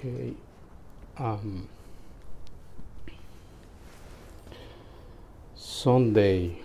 Okay. 0.00 0.32
Um, 1.18 1.68
Sunday, 5.54 6.56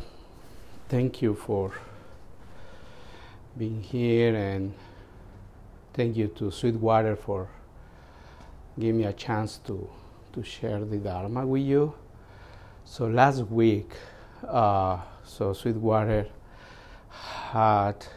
thank 0.87 1.21
you 1.21 1.35
for 1.35 1.73
being 3.57 3.83
here 3.83 4.33
and 4.33 4.73
thank 5.93 6.15
you 6.15 6.29
to 6.29 6.49
Sweetwater 6.49 7.17
for 7.17 7.49
giving 8.79 8.99
me 8.99 9.03
a 9.03 9.11
chance 9.11 9.57
to, 9.65 9.89
to 10.31 10.41
share 10.41 10.85
the 10.85 10.95
Dharma 10.95 11.45
with 11.45 11.63
you. 11.63 11.93
So 12.85 13.07
last 13.07 13.41
week, 13.47 13.91
uh, 14.47 14.99
so 15.25 15.51
Sweetwater 15.51 16.27
had 17.51 18.07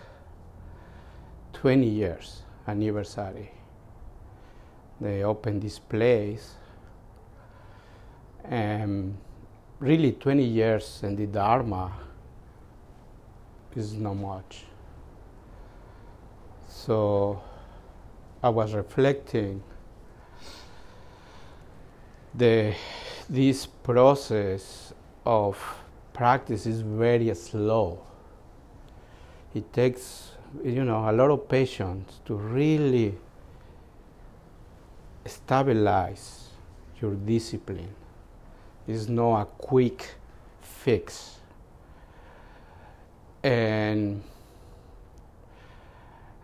20 1.54 1.88
years 1.88 2.42
anniversary. 2.68 3.57
They 5.00 5.22
opened 5.22 5.62
this 5.62 5.78
place, 5.78 6.54
and 8.44 9.16
really 9.78 10.12
20 10.12 10.42
years 10.42 11.00
in 11.02 11.14
the 11.14 11.26
Dharma 11.26 11.92
is 13.76 13.94
not 13.94 14.14
much. 14.14 14.64
So 16.68 17.40
I 18.42 18.48
was 18.48 18.74
reflecting 18.74 19.62
the 22.34 22.74
this 23.28 23.66
process 23.66 24.92
of 25.24 25.58
practice 26.12 26.66
is 26.66 26.80
very 26.80 27.34
slow. 27.34 28.04
It 29.54 29.72
takes 29.72 30.32
you 30.64 30.84
know 30.84 31.08
a 31.08 31.12
lot 31.12 31.30
of 31.30 31.48
patience 31.48 32.20
to 32.24 32.34
really 32.34 33.14
stabilize 35.28 36.48
your 37.00 37.14
discipline. 37.14 37.94
It's 38.86 39.08
not 39.08 39.42
a 39.42 39.44
quick 39.44 40.14
fix. 40.60 41.36
And 43.42 44.22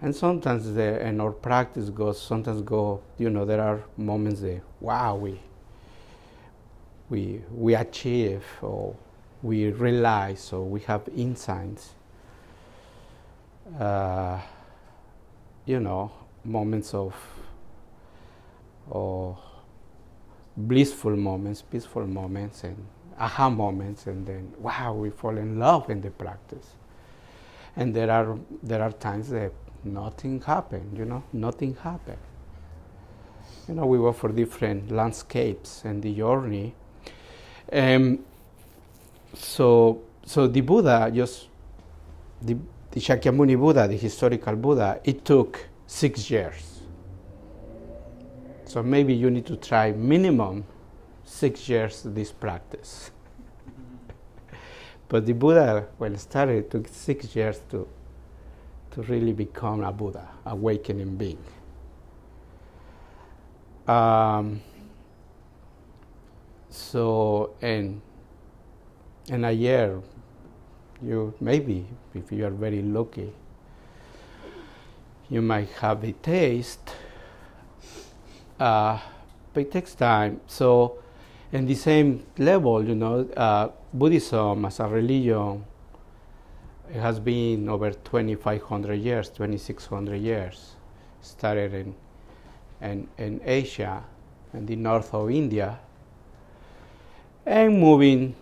and 0.00 0.14
sometimes 0.14 0.74
the 0.74 1.00
and 1.00 1.20
our 1.20 1.30
practice 1.32 1.88
goes 1.88 2.20
sometimes 2.20 2.60
go 2.60 3.00
you 3.16 3.30
know 3.30 3.46
there 3.46 3.60
are 3.60 3.82
moments 3.96 4.40
that 4.42 4.60
wow 4.80 5.16
we 5.16 5.40
we 7.08 7.40
we 7.50 7.74
achieve 7.74 8.44
or 8.60 8.94
we 9.42 9.70
realize 9.70 10.52
or 10.52 10.62
we 10.64 10.80
have 10.80 11.02
insights 11.16 11.94
uh, 13.78 14.38
you 15.64 15.80
know 15.80 16.10
moments 16.44 16.92
of 16.92 17.14
or 18.90 19.38
blissful 20.56 21.16
moments 21.16 21.62
peaceful 21.62 22.06
moments 22.06 22.64
and 22.64 22.76
aha 23.18 23.48
moments 23.50 24.06
and 24.06 24.26
then 24.26 24.52
wow 24.58 24.92
we 24.92 25.10
fall 25.10 25.36
in 25.36 25.58
love 25.58 25.90
in 25.90 26.00
the 26.00 26.10
practice. 26.10 26.74
And 27.76 27.94
there 27.94 28.10
are 28.10 28.38
there 28.62 28.82
are 28.82 28.92
times 28.92 29.30
that 29.30 29.52
nothing 29.82 30.40
happened 30.40 30.96
you 30.96 31.04
know 31.04 31.22
nothing 31.32 31.76
happened. 31.76 32.18
You 33.68 33.74
know 33.74 33.86
we 33.86 33.98
were 33.98 34.12
for 34.12 34.30
different 34.30 34.90
landscapes 34.90 35.84
and 35.84 36.02
the 36.02 36.14
journey. 36.14 36.74
Um, 37.72 38.20
so 39.34 40.02
so 40.24 40.46
the 40.46 40.60
buddha 40.60 41.10
just 41.12 41.48
the, 42.42 42.56
the 42.90 43.00
shakyamuni 43.00 43.58
buddha 43.58 43.88
the 43.88 43.96
historical 43.96 44.54
buddha 44.56 45.00
it 45.04 45.24
took 45.24 45.66
six 45.86 46.30
years 46.30 46.73
so 48.74 48.82
maybe 48.82 49.14
you 49.14 49.30
need 49.30 49.46
to 49.46 49.56
try 49.56 49.92
minimum 49.92 50.64
six 51.24 51.68
years 51.68 52.02
this 52.04 52.32
practice 52.32 53.10
but 55.08 55.24
the 55.26 55.32
buddha 55.32 55.86
when 55.98 56.16
started 56.18 56.70
took 56.70 56.88
six 56.88 57.36
years 57.36 57.60
to 57.70 57.88
to 58.94 59.02
really 59.02 59.32
become 59.32 59.82
a 59.82 59.92
Buddha, 59.92 60.28
awakening 60.46 61.16
being. 61.16 61.42
Um, 63.88 64.62
so, 66.70 67.54
in 67.60 68.00
in 69.28 69.44
a 69.44 69.50
year, 69.50 70.00
you 71.02 71.34
maybe, 71.40 71.86
if 72.14 72.30
you 72.30 72.46
are 72.46 72.50
very 72.50 72.82
lucky, 72.82 73.32
you 75.28 75.42
might 75.42 75.68
have 75.80 76.04
a 76.04 76.12
taste. 76.12 76.94
Uh, 78.58 78.98
but 79.52 79.60
it 79.60 79.72
takes 79.72 79.94
time. 79.94 80.40
So, 80.46 80.98
in 81.52 81.66
the 81.66 81.74
same 81.74 82.24
level, 82.38 82.84
you 82.84 82.94
know, 82.94 83.28
uh, 83.36 83.68
Buddhism 83.92 84.64
as 84.64 84.80
a 84.80 84.88
religion 84.88 85.64
it 86.90 87.00
has 87.00 87.18
been 87.18 87.68
over 87.68 87.90
2,500 87.90 88.94
years, 88.94 89.28
2,600 89.30 90.16
years. 90.16 90.72
Started 91.22 91.72
in, 91.74 91.94
in, 92.82 93.08
in 93.16 93.40
Asia 93.44 94.04
and 94.52 94.68
the 94.68 94.76
north 94.76 95.14
of 95.14 95.30
India, 95.30 95.78
and 97.46 97.80
moving, 97.80 98.34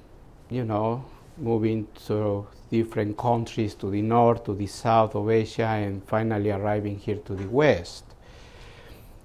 you 0.51 0.65
know, 0.65 1.05
moving 1.39 1.87
to 2.07 2.47
different 2.71 3.17
countries 3.17 3.75
to 3.77 3.91
the 3.91 4.03
north, 4.03 4.45
to 4.45 4.55
the 4.55 4.67
south 4.67 5.15
of 5.15 5.31
Asia, 5.31 5.67
and 5.67 6.05
finally 6.05 6.51
arriving 6.51 6.99
here 6.99 7.17
to 7.17 7.35
the 7.35 7.47
west. 7.49 8.05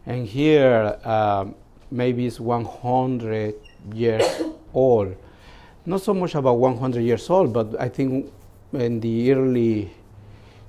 And 0.08 0.26
here, 0.26 0.98
um, 1.04 1.54
maybe 1.92 2.26
it's 2.26 2.40
100 2.40 3.56
years 3.94 4.42
old. 4.74 5.16
Not 5.86 6.02
so 6.02 6.14
much 6.14 6.34
about 6.34 6.54
100 6.54 7.02
years 7.02 7.30
old, 7.30 7.52
but 7.52 7.80
I 7.80 7.90
think 7.90 8.32
in 8.72 9.02
the 9.02 9.34
early 9.34 9.92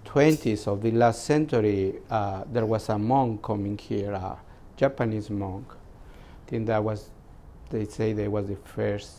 20s 0.04 0.66
of 0.66 0.82
the 0.82 0.91
last 0.91 1.25
century, 1.25 1.94
uh, 2.10 2.43
there 2.53 2.66
was 2.66 2.88
a 2.88 2.98
monk 2.98 3.43
coming 3.43 3.78
here, 3.78 4.12
a 4.12 4.38
Japanese 4.77 5.31
monk. 5.31 5.66
I 5.71 6.50
think 6.50 6.66
that 6.66 6.82
was, 6.82 7.10
they 7.71 7.84
say, 7.84 8.12
they 8.15 8.27
was 8.27 8.48
the 8.48 8.56
first 8.56 9.12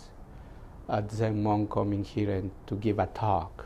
uh, 0.90 1.02
Zen 1.10 1.42
monk 1.42 1.72
coming 1.72 2.04
here 2.04 2.32
and 2.32 2.52
to 2.68 2.76
give 2.76 3.00
a 3.00 3.08
talk 3.08 3.66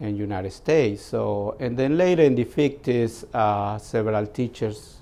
in 0.00 0.16
United 0.16 0.52
States. 0.52 1.02
So, 1.02 1.56
and 1.60 1.76
then 1.76 1.96
later 1.96 2.22
in 2.22 2.34
the 2.34 2.44
50s, 2.44 3.24
uh, 3.32 3.78
several 3.78 4.26
teachers 4.26 4.95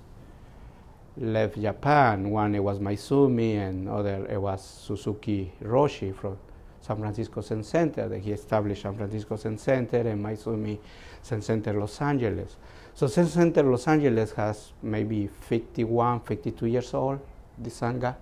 left 1.16 1.60
Japan. 1.60 2.30
One 2.30 2.54
it 2.54 2.62
was 2.62 2.78
Maezumi, 2.78 3.56
and 3.56 3.88
other 3.88 4.26
it 4.26 4.40
was 4.40 4.64
Suzuki 4.64 5.52
Roshi 5.62 6.14
from 6.14 6.38
San 6.80 6.98
Francisco 6.98 7.40
Zen 7.40 7.62
Center, 7.62 8.08
that 8.08 8.20
he 8.20 8.32
established 8.32 8.82
San 8.82 8.94
Francisco 8.96 9.36
Zen 9.36 9.56
Center 9.58 9.98
and 10.00 10.22
Maezumi 10.22 10.78
Zen 11.24 11.40
Center 11.40 11.72
Los 11.72 12.00
Angeles. 12.00 12.56
So 12.94 13.06
Zen 13.06 13.26
Center 13.26 13.62
Los 13.62 13.88
Angeles 13.88 14.32
has 14.32 14.72
maybe 14.82 15.26
51, 15.26 16.20
52 16.20 16.66
years 16.66 16.92
old, 16.94 17.20
the 17.58 17.70
Sangha. 17.70 18.16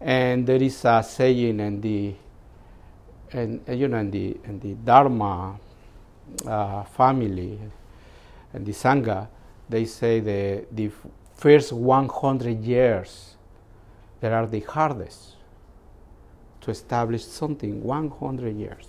And 0.00 0.46
there 0.46 0.62
is 0.62 0.84
a 0.84 1.02
saying 1.02 1.60
in 1.60 1.80
the, 1.80 2.14
and 3.32 3.62
you 3.68 3.88
know, 3.88 3.98
in 3.98 4.10
the, 4.10 4.36
in 4.44 4.60
the 4.60 4.74
Dharma 4.74 5.58
uh, 6.46 6.82
family, 6.84 7.58
and 8.52 8.66
the 8.66 8.72
Sangha, 8.72 9.28
they 9.68 9.86
say 9.86 10.20
the, 10.20 10.66
the 10.70 10.90
first 11.36 11.72
100 11.72 12.62
years, 12.62 13.34
that 14.24 14.32
are 14.32 14.46
the 14.46 14.60
hardest 14.60 15.34
to 16.62 16.70
establish 16.70 17.26
something 17.26 17.82
100 17.82 18.56
years. 18.56 18.86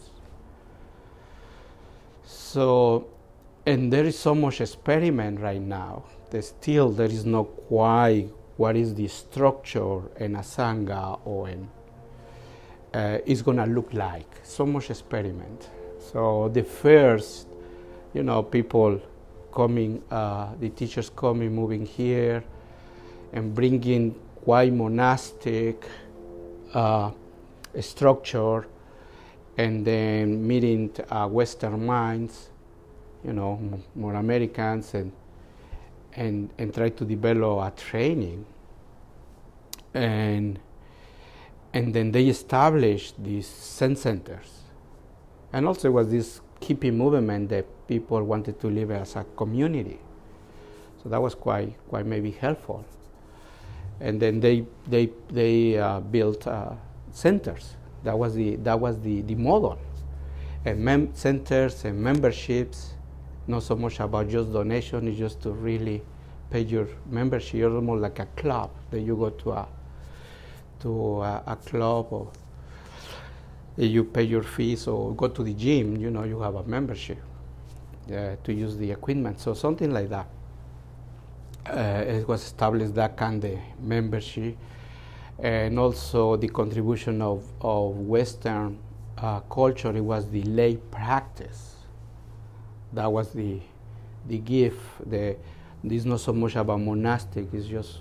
So, 2.23 3.07
and 3.65 3.91
there 3.91 4.05
is 4.05 4.17
so 4.17 4.33
much 4.33 4.61
experiment 4.61 5.41
right 5.41 5.59
now 5.59 6.05
that 6.29 6.43
still 6.43 6.89
there 6.89 7.07
is 7.07 7.25
not 7.25 7.43
quite 7.67 8.29
what 8.55 8.77
is 8.77 8.95
the 8.95 9.09
structure 9.09 9.99
in 10.17 10.37
a 10.37 10.39
sangha 10.39 11.19
or 11.25 11.49
in 11.49 11.67
uh, 12.93 13.17
is 13.25 13.41
going 13.41 13.57
to 13.57 13.65
look 13.65 13.93
like. 13.93 14.39
So 14.43 14.65
much 14.65 14.89
experiment. 14.89 15.69
So 15.99 16.47
the 16.47 16.63
first, 16.63 17.47
you 18.13 18.23
know, 18.23 18.41
people 18.41 19.01
coming, 19.55 20.03
uh, 20.11 20.49
the 20.59 20.69
teachers 20.69 21.09
coming, 21.09 21.55
moving 21.55 21.85
here, 21.85 22.43
and 23.33 23.55
bringing 23.55 24.13
quite 24.43 24.73
monastic. 24.73 25.87
Uh, 26.73 27.11
structure 27.81 28.67
and 29.57 29.85
then 29.85 30.45
meeting 30.45 30.91
uh, 31.09 31.27
Western 31.27 31.85
minds, 31.85 32.49
you 33.23 33.33
know, 33.33 33.81
more 33.95 34.15
Americans, 34.15 34.93
and 34.93 35.11
and 36.15 36.49
and 36.57 36.73
try 36.73 36.89
to 36.89 37.05
develop 37.05 37.73
a 37.73 37.75
training. 37.75 38.45
And 39.93 40.59
and 41.73 41.93
then 41.93 42.11
they 42.11 42.27
established 42.27 43.21
these 43.23 43.47
Zen 43.47 43.95
centers, 43.95 44.63
and 45.53 45.67
also 45.67 45.91
was 45.91 46.09
this 46.09 46.41
hippie 46.61 46.93
movement 46.93 47.49
that 47.49 47.65
people 47.87 48.23
wanted 48.23 48.59
to 48.59 48.67
live 48.67 48.91
as 48.91 49.15
a 49.15 49.25
community. 49.35 49.99
So 51.03 51.09
that 51.09 51.21
was 51.21 51.35
quite, 51.35 51.75
quite 51.87 52.05
maybe 52.05 52.31
helpful. 52.31 52.83
And 53.99 54.19
then 54.19 54.39
they, 54.39 54.65
they, 54.87 55.09
they 55.29 55.77
uh, 55.77 55.99
built 55.99 56.47
uh, 56.47 56.71
centers. 57.11 57.75
That 58.03 58.17
was 58.17 58.35
the, 58.35 58.55
that 58.57 58.79
was 58.79 58.99
the, 58.99 59.21
the 59.21 59.35
model. 59.35 59.77
And 60.65 60.79
mem- 60.79 61.13
centers 61.13 61.85
and 61.85 61.99
memberships, 61.99 62.93
not 63.47 63.63
so 63.63 63.75
much 63.75 63.99
about 63.99 64.29
just 64.29 64.51
donation, 64.51 65.07
it's 65.07 65.17
just 65.17 65.41
to 65.43 65.51
really 65.51 66.01
pay 66.49 66.61
your 66.61 66.87
membership. 67.09 67.53
You're 67.53 67.75
almost 67.75 68.01
like 68.01 68.19
a 68.19 68.25
club 68.37 68.71
that 68.91 69.01
you 69.01 69.15
go 69.15 69.29
to 69.29 69.51
a, 69.51 69.67
to 70.81 71.21
a, 71.21 71.43
a 71.47 71.55
club 71.55 72.07
or 72.09 72.31
you 73.77 74.03
pay 74.03 74.23
your 74.23 74.43
fees 74.43 74.87
or 74.87 75.13
go 75.15 75.27
to 75.27 75.43
the 75.43 75.53
gym, 75.53 75.97
you 75.97 76.09
know, 76.09 76.23
you 76.23 76.39
have 76.41 76.55
a 76.55 76.63
membership 76.63 77.17
uh, 78.07 78.35
to 78.43 78.53
use 78.53 78.77
the 78.77 78.91
equipment. 78.91 79.39
So 79.39 79.53
something 79.53 79.91
like 79.91 80.09
that. 80.09 80.27
Uh, 81.65 82.03
it 82.07 82.27
was 82.27 82.43
established 82.43 82.93
that 82.93 83.17
kind 83.17 83.43
of 83.43 83.57
membership 83.79 84.55
and 85.39 85.77
also 85.79 86.35
the 86.37 86.47
contribution 86.47 87.21
of, 87.21 87.43
of 87.61 87.97
Western 87.97 88.79
uh, 89.17 89.39
culture, 89.41 89.95
it 89.95 90.01
was 90.01 90.29
the 90.29 90.43
lay 90.43 90.77
practice. 90.77 91.75
That 92.93 93.11
was 93.11 93.33
the, 93.33 93.59
the 94.27 94.37
gift. 94.37 94.79
The, 95.09 95.35
it's 95.83 96.05
not 96.05 96.19
so 96.21 96.33
much 96.33 96.55
about 96.55 96.81
monastic, 96.81 97.53
it's 97.53 97.67
just 97.67 97.99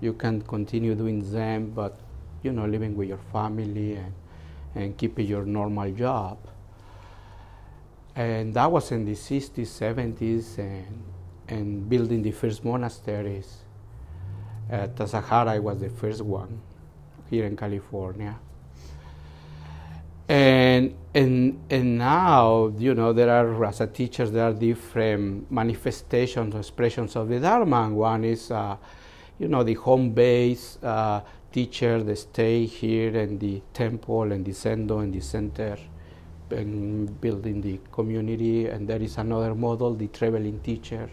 you 0.00 0.12
can 0.12 0.42
continue 0.42 0.94
doing 0.94 1.24
Zen, 1.24 1.70
but 1.70 1.98
you 2.42 2.52
know, 2.52 2.66
living 2.66 2.96
with 2.96 3.08
your 3.08 3.20
family 3.32 3.94
and, 3.94 4.12
and 4.74 4.96
keeping 4.96 5.26
your 5.26 5.44
normal 5.44 5.90
job. 5.92 6.38
And 8.14 8.54
that 8.54 8.70
was 8.70 8.92
in 8.92 9.04
the 9.04 9.12
60s, 9.12 9.66
70s, 9.66 10.58
and, 10.58 11.02
and 11.48 11.88
building 11.88 12.22
the 12.22 12.32
first 12.32 12.64
monasteries. 12.64 13.58
Uh, 14.70 14.86
Tassajara 14.88 15.60
was 15.60 15.80
the 15.80 15.90
first 15.90 16.22
one 16.22 16.60
here 17.30 17.46
in 17.46 17.56
California. 17.56 18.38
And, 20.28 20.94
and, 21.14 21.60
and 21.68 21.98
now, 21.98 22.72
you 22.78 22.94
know, 22.94 23.12
there 23.12 23.28
are, 23.28 23.64
as 23.64 23.80
a 23.80 23.86
teacher, 23.86 24.26
there 24.28 24.48
are 24.48 24.52
different 24.52 25.50
manifestations, 25.50 26.54
expressions 26.54 27.16
of 27.16 27.28
the 27.28 27.40
Dharma. 27.40 27.84
And 27.84 27.96
one 27.96 28.24
is, 28.24 28.50
uh, 28.50 28.76
you 29.38 29.48
know, 29.48 29.62
the 29.62 29.74
home 29.74 30.10
base 30.10 30.78
uh, 30.82 31.20
teacher, 31.52 32.02
they 32.02 32.14
stay 32.14 32.66
here 32.66 33.16
and 33.16 33.38
the 33.38 33.62
temple 33.72 34.32
and 34.32 34.44
the 34.44 34.52
zendo 34.52 35.02
in 35.02 35.12
the 35.12 35.20
center 35.20 35.76
and 36.50 37.20
building 37.20 37.60
the 37.60 37.78
community. 37.92 38.66
And 38.66 38.88
there 38.88 39.00
is 39.00 39.18
another 39.18 39.54
model, 39.54 39.94
the 39.94 40.08
traveling 40.08 40.60
teacher. 40.60 41.08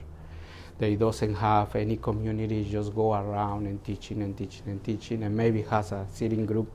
They 0.78 0.96
doesn't 0.96 1.36
have 1.36 1.76
any 1.76 1.98
community, 1.98 2.64
just 2.70 2.96
go 2.96 3.14
around 3.14 3.68
and 3.68 3.84
teaching 3.84 4.22
and 4.22 4.38
teaching 4.38 4.64
and 4.68 4.84
teaching, 4.84 5.24
and 5.24 5.36
maybe 5.36 5.62
has 5.64 5.92
a 5.92 6.08
sitting 6.12 6.46
group 6.46 6.72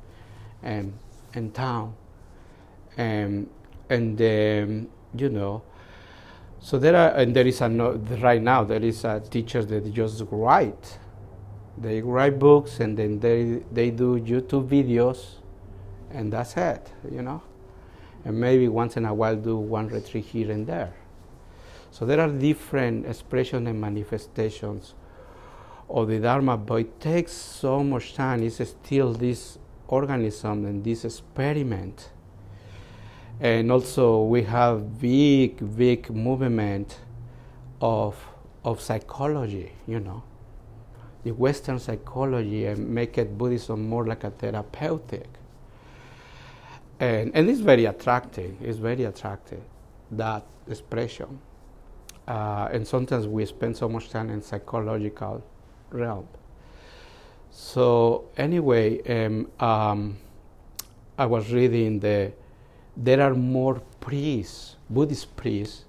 um, 0.62 0.92
in 1.32 1.50
town. 1.52 1.94
Um, 2.98 3.48
and 3.88 4.20
um, 4.20 4.88
you 5.16 5.28
know, 5.30 5.62
so 6.60 6.78
there 6.78 6.96
are, 6.96 7.10
and 7.16 7.34
there 7.34 7.46
is 7.46 7.60
a 7.62 7.68
right 7.68 8.42
now 8.42 8.64
there 8.64 8.82
is 8.82 9.04
a 9.04 9.20
teacher 9.20 9.64
that 9.64 9.92
just 9.92 10.22
write. 10.30 10.98
They 11.76 12.02
write 12.02 12.38
books 12.38 12.80
and 12.80 12.96
then 12.96 13.18
they 13.18 13.62
they 13.72 13.90
do 13.90 14.18
YouTube 14.20 14.68
videos, 14.68 15.40
and 16.10 16.32
that's 16.32 16.56
it, 16.56 16.92
you 17.10 17.22
know. 17.22 17.42
And 18.24 18.40
maybe 18.40 18.68
once 18.68 18.96
in 18.96 19.04
a 19.04 19.12
while 19.12 19.36
do 19.36 19.56
one 19.56 19.88
retreat 19.88 20.24
here 20.24 20.50
and 20.50 20.66
there. 20.66 20.94
So 21.90 22.06
there 22.06 22.20
are 22.20 22.28
different 22.28 23.06
expressions 23.06 23.68
and 23.68 23.80
manifestations 23.80 24.94
of 25.88 26.08
the 26.08 26.18
Dharma, 26.18 26.56
but 26.56 26.76
it 26.76 27.00
takes 27.00 27.32
so 27.32 27.84
much 27.84 28.14
time. 28.14 28.42
It's 28.42 28.56
still 28.68 29.12
this 29.12 29.58
organism 29.88 30.64
and 30.64 30.82
this 30.82 31.04
experiment. 31.04 32.10
And 33.40 33.70
also 33.70 34.22
we 34.24 34.42
have 34.42 35.00
big, 35.00 35.76
big 35.76 36.10
movement 36.10 36.98
of, 37.80 38.16
of 38.64 38.80
psychology, 38.80 39.72
you 39.86 40.00
know. 40.00 40.22
The 41.24 41.32
Western 41.32 41.78
psychology 41.78 42.66
and 42.66 42.88
make 42.88 43.18
it 43.18 43.36
Buddhism 43.36 43.88
more 43.88 44.06
like 44.06 44.24
a 44.24 44.30
therapeutic. 44.30 45.26
And, 47.00 47.34
and 47.34 47.50
it's 47.50 47.60
very 47.60 47.86
attractive. 47.86 48.54
It's 48.60 48.78
very 48.78 49.04
attractive, 49.04 49.62
that 50.12 50.44
expression. 50.68 51.40
Uh, 52.28 52.68
and 52.72 52.86
sometimes 52.86 53.26
we 53.26 53.44
spend 53.46 53.76
so 53.76 53.88
much 53.88 54.10
time 54.10 54.30
in 54.30 54.40
psychological 54.42 55.44
realm. 55.90 56.26
So 57.50 58.28
anyway, 58.36 59.00
um, 59.02 59.50
um, 59.60 60.16
I 61.16 61.26
was 61.26 61.52
reading 61.52 62.00
the 62.00 62.32
there 62.96 63.20
are 63.20 63.34
more 63.34 63.80
priests, 64.00 64.76
Buddhist 64.88 65.34
priests, 65.36 65.84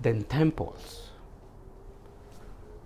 than 0.00 0.24
temples. 0.24 1.11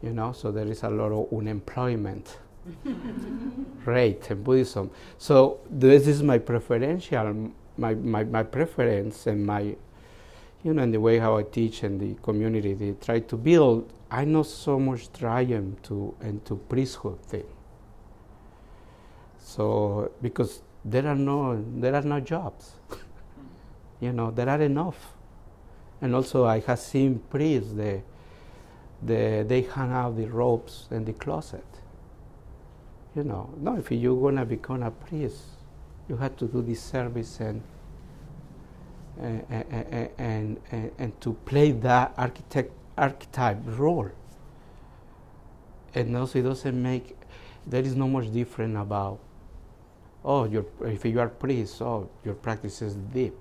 You 0.03 0.13
know, 0.13 0.33
so 0.33 0.53
there 0.53 0.67
is 0.67 0.83
a 0.83 0.91
lot 0.91 1.13
of 1.13 1.33
unemployment 1.33 2.39
rate 3.85 4.31
in 4.31 4.43
Buddhism. 4.43 4.91
So 5.19 5.61
this 5.71 6.07
is 6.07 6.23
my 6.23 6.39
preferential, 6.39 7.53
my, 7.79 7.95
my, 7.95 8.25
my 8.25 8.43
preference 8.43 9.27
and 9.27 9.47
my 9.47 9.77
you 10.67 10.75
know, 10.75 10.83
in 10.83 10.91
the 10.91 11.01
way 11.01 11.19
how 11.19 11.37
I 11.37 11.45
teach 11.45 11.85
and 11.85 12.01
the 12.01 12.21
community 12.23 12.75
they 12.75 12.91
try 12.93 13.21
to 13.21 13.37
build, 13.37 13.93
I 14.11 14.25
not 14.25 14.47
so 14.47 14.81
much 14.81 15.13
try 15.13 15.45
them 15.45 15.77
to 15.85 16.13
into 16.21 16.57
priesthood 16.57 17.21
thing. 17.23 17.47
So 19.39 20.11
because 20.21 20.63
there 20.85 21.07
are 21.07 21.15
no 21.15 21.65
there 21.77 21.95
are 21.95 22.03
no 22.03 22.19
jobs, 22.19 22.73
you 24.01 24.13
know, 24.13 24.33
there 24.33 24.49
are 24.49 24.61
enough, 24.61 25.15
and 26.01 26.17
also 26.17 26.45
I 26.47 26.59
have 26.61 26.81
seen 26.81 27.21
priests 27.31 27.73
they 27.73 28.03
they 29.03 29.45
they 29.47 29.63
hang 29.63 29.93
out 29.93 30.17
the 30.17 30.27
ropes 30.27 30.89
in 30.91 31.05
the 31.05 31.13
closet. 31.13 31.65
You 33.15 33.25
know, 33.25 33.51
no, 33.59 33.77
if 33.77 33.91
you're 33.91 34.21
gonna 34.21 34.45
become 34.45 34.83
a 34.83 34.91
priest, 34.91 35.39
you 36.09 36.17
have 36.17 36.37
to 36.37 36.47
do 36.47 36.63
this 36.63 36.81
service 36.81 37.41
and 37.41 37.63
eh, 39.21 39.41
eh, 39.51 39.63
eh, 39.71 39.85
and, 39.91 40.11
and, 40.19 40.61
and, 40.71 40.91
and 40.99 41.21
to 41.21 41.33
play 41.45 41.73
that 41.73 42.13
architect 42.17 42.73
archetype 42.97 43.59
role. 43.67 44.11
And 45.95 46.17
also, 46.17 46.39
it 46.39 46.43
doesn't 46.43 46.83
make 46.83 47.17
there 47.67 47.83
is 47.83 47.97
no 47.97 48.07
much 48.07 48.33
different 48.33 48.77
about 48.77 49.19
oh, 50.27 50.45
your 50.45 50.67
if 50.83 51.05
you 51.05 51.19
are 51.21 51.29
priest, 51.29 51.81
oh, 51.81 52.09
your 52.25 52.35
practice 52.35 52.83
is 52.83 52.97
deep. 52.97 53.37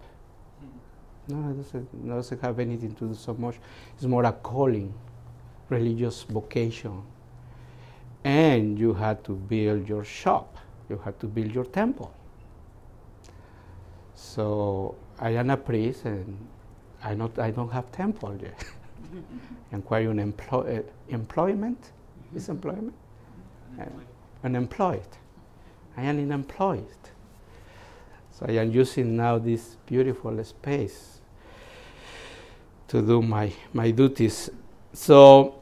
Hmm. 0.59 1.41
No, 1.41 1.49
it 1.49 1.57
doesn't, 1.57 1.89
it 1.93 2.07
doesn't 2.07 2.41
have 2.41 2.59
anything 2.59 2.93
to 2.95 3.07
do 3.07 3.15
so 3.15 3.33
much. 3.33 3.55
It's 3.95 4.05
more 4.05 4.23
a 4.23 4.31
calling, 4.31 4.93
religious 5.69 6.23
vocation. 6.23 7.01
And 8.23 8.77
you 8.79 8.93
had 8.93 9.23
to 9.25 9.33
build 9.33 9.87
your 9.87 10.03
shop. 10.03 10.57
You 10.89 10.97
had 11.03 11.19
to 11.19 11.27
build 11.27 11.53
your 11.53 11.65
temple. 11.65 12.13
So 14.13 14.95
I 15.19 15.31
am 15.31 15.49
a 15.49 15.57
priest 15.57 16.05
and 16.05 16.37
I, 17.03 17.13
not, 17.13 17.37
I 17.37 17.51
don't 17.51 17.71
have 17.71 17.91
temple 17.91 18.37
yet. 18.41 18.65
Inquire 19.71 20.09
on 20.09 20.19
employ, 20.19 20.77
uh, 20.77 20.81
employment. 21.09 21.79
Mm-hmm. 21.79 22.37
Is 22.37 22.49
employment? 22.49 22.93
Uh, 23.79 23.85
unemployed. 24.43 25.07
I 25.97 26.03
am 26.03 26.19
unemployed. 26.19 26.85
So 28.31 28.45
I 28.47 28.53
am 28.53 28.71
using 28.71 29.15
now 29.15 29.37
this 29.37 29.77
beautiful 29.85 30.43
space 30.43 31.19
to 32.89 33.01
do 33.01 33.21
my, 33.21 33.51
my 33.73 33.91
duties. 33.91 34.49
So 34.95 35.55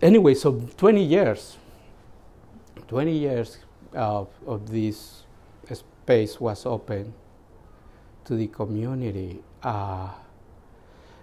anyway, 0.00 0.32
so 0.34 0.52
20 0.78 1.04
years, 1.04 1.58
20 2.88 3.12
years 3.12 3.58
of, 3.92 4.28
of 4.46 4.70
this 4.70 5.24
space 5.70 6.40
was 6.40 6.64
open 6.64 7.12
to 8.24 8.34
the 8.34 8.46
community. 8.46 9.42
Uh, 9.62 10.08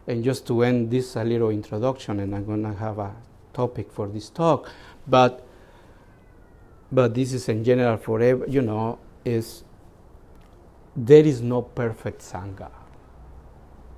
and 0.05 0.23
just 0.23 0.45
to 0.45 0.61
end 0.61 0.91
this 0.91 1.15
a 1.15 1.23
little 1.23 1.49
introduction, 1.49 2.19
and 2.19 2.35
I'm 2.35 2.45
going 2.45 2.61
to 2.63 2.73
have 2.73 2.99
a 2.99 3.15
topic 3.51 3.91
for 3.91 4.07
this 4.07 4.29
talk, 4.29 4.69
but 5.07 5.43
but 6.91 7.15
this 7.15 7.33
is 7.33 7.49
in 7.49 7.63
general 7.63 7.97
forever. 7.97 8.45
You 8.47 8.61
know, 8.61 8.99
is 9.25 9.63
there 10.95 11.25
is 11.25 11.41
no 11.41 11.63
perfect 11.63 12.21
sangha. 12.21 12.69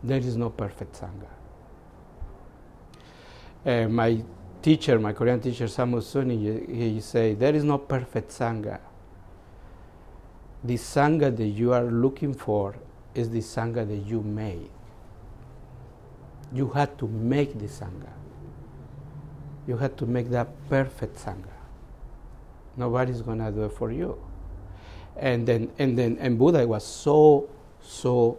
There 0.02 0.20
is 0.20 0.38
no 0.38 0.50
perfect 0.50 1.02
sangha. 1.02 1.35
Uh, 3.66 3.88
my 3.88 4.22
teacher, 4.62 5.00
my 5.00 5.14
Korean 5.14 5.40
teacher 5.40 5.66
Samu 5.66 5.98
Sunim, 5.98 6.70
he, 6.70 7.00
say 7.02 7.34
there 7.34 7.56
is 7.56 7.64
no 7.64 7.78
perfect 7.78 8.30
sangha. 8.32 8.80
The 10.64 10.76
sangha 10.76 11.36
that 11.36 11.48
you 11.48 11.74
are 11.74 11.86
looking 11.86 12.34
for 12.34 12.76
is 13.16 13.30
the 13.30 13.40
Sangha 13.40 13.88
that 13.88 14.06
you 14.06 14.22
made. 14.22 14.70
You 16.54 16.68
had 16.70 16.98
to 17.00 17.08
make 17.08 17.58
the 17.58 17.66
Sangha. 17.66 18.12
You 19.68 19.78
have 19.78 19.96
to 19.96 20.06
make 20.06 20.30
that 20.30 20.48
perfect 20.70 21.18
sangha. 21.18 21.56
Nobody's 22.78 23.22
gonna 23.22 23.52
do 23.52 23.64
it 23.64 23.72
for 23.72 23.92
you. 23.92 24.22
And 25.16 25.48
then 25.48 25.72
and 25.80 25.98
then 25.98 26.18
and 26.20 26.38
Buddha 26.38 26.68
was 26.68 26.86
so 26.86 27.50
so 27.82 28.38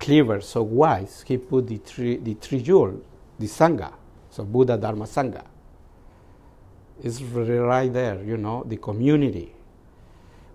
clever, 0.00 0.40
so 0.40 0.62
wise. 0.62 1.22
He 1.26 1.36
put 1.36 1.68
the 1.68 1.76
three 1.76 2.16
the 2.16 2.34
three 2.34 2.60
jewels, 2.60 3.00
the 3.38 3.46
sangha. 3.46 3.92
So 4.38 4.44
Buddha 4.44 4.76
Dharma 4.76 5.04
Sangha. 5.04 5.42
is 7.02 7.20
right 7.24 7.92
there, 7.92 8.22
you 8.22 8.36
know, 8.36 8.62
the 8.64 8.76
community. 8.76 9.52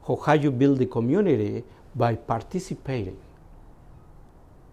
How 0.08 0.34
you 0.36 0.52
build 0.52 0.78
the 0.80 0.86
community 0.86 1.66
by 1.94 2.16
participating. 2.16 3.18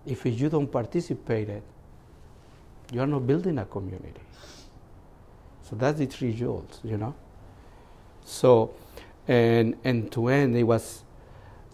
If 0.06 0.24
you 0.26 0.48
don't 0.48 0.70
participate, 0.70 1.48
you 2.92 3.00
are 3.00 3.06
not 3.08 3.26
building 3.26 3.58
a 3.58 3.64
community. 3.64 4.20
So 5.64 5.74
that's 5.74 5.98
the 5.98 6.06
three 6.06 6.32
jewels, 6.32 6.78
you 6.84 6.96
know. 6.96 7.16
So, 8.24 8.70
and 9.26 9.74
and 9.82 10.12
to 10.12 10.28
end, 10.28 10.56
it 10.56 10.62
was. 10.62 11.02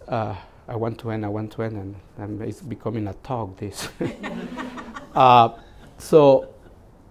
Uh, 0.08 0.34
I 0.66 0.76
want 0.76 0.98
to 1.00 1.10
end. 1.10 1.26
I 1.26 1.28
want 1.28 1.52
to 1.52 1.62
end, 1.64 1.76
and, 1.76 1.96
and 2.16 2.40
it's 2.48 2.62
becoming 2.62 3.06
a 3.08 3.12
talk. 3.12 3.58
This. 3.58 3.90
uh, 5.14 5.50
so, 5.98 6.55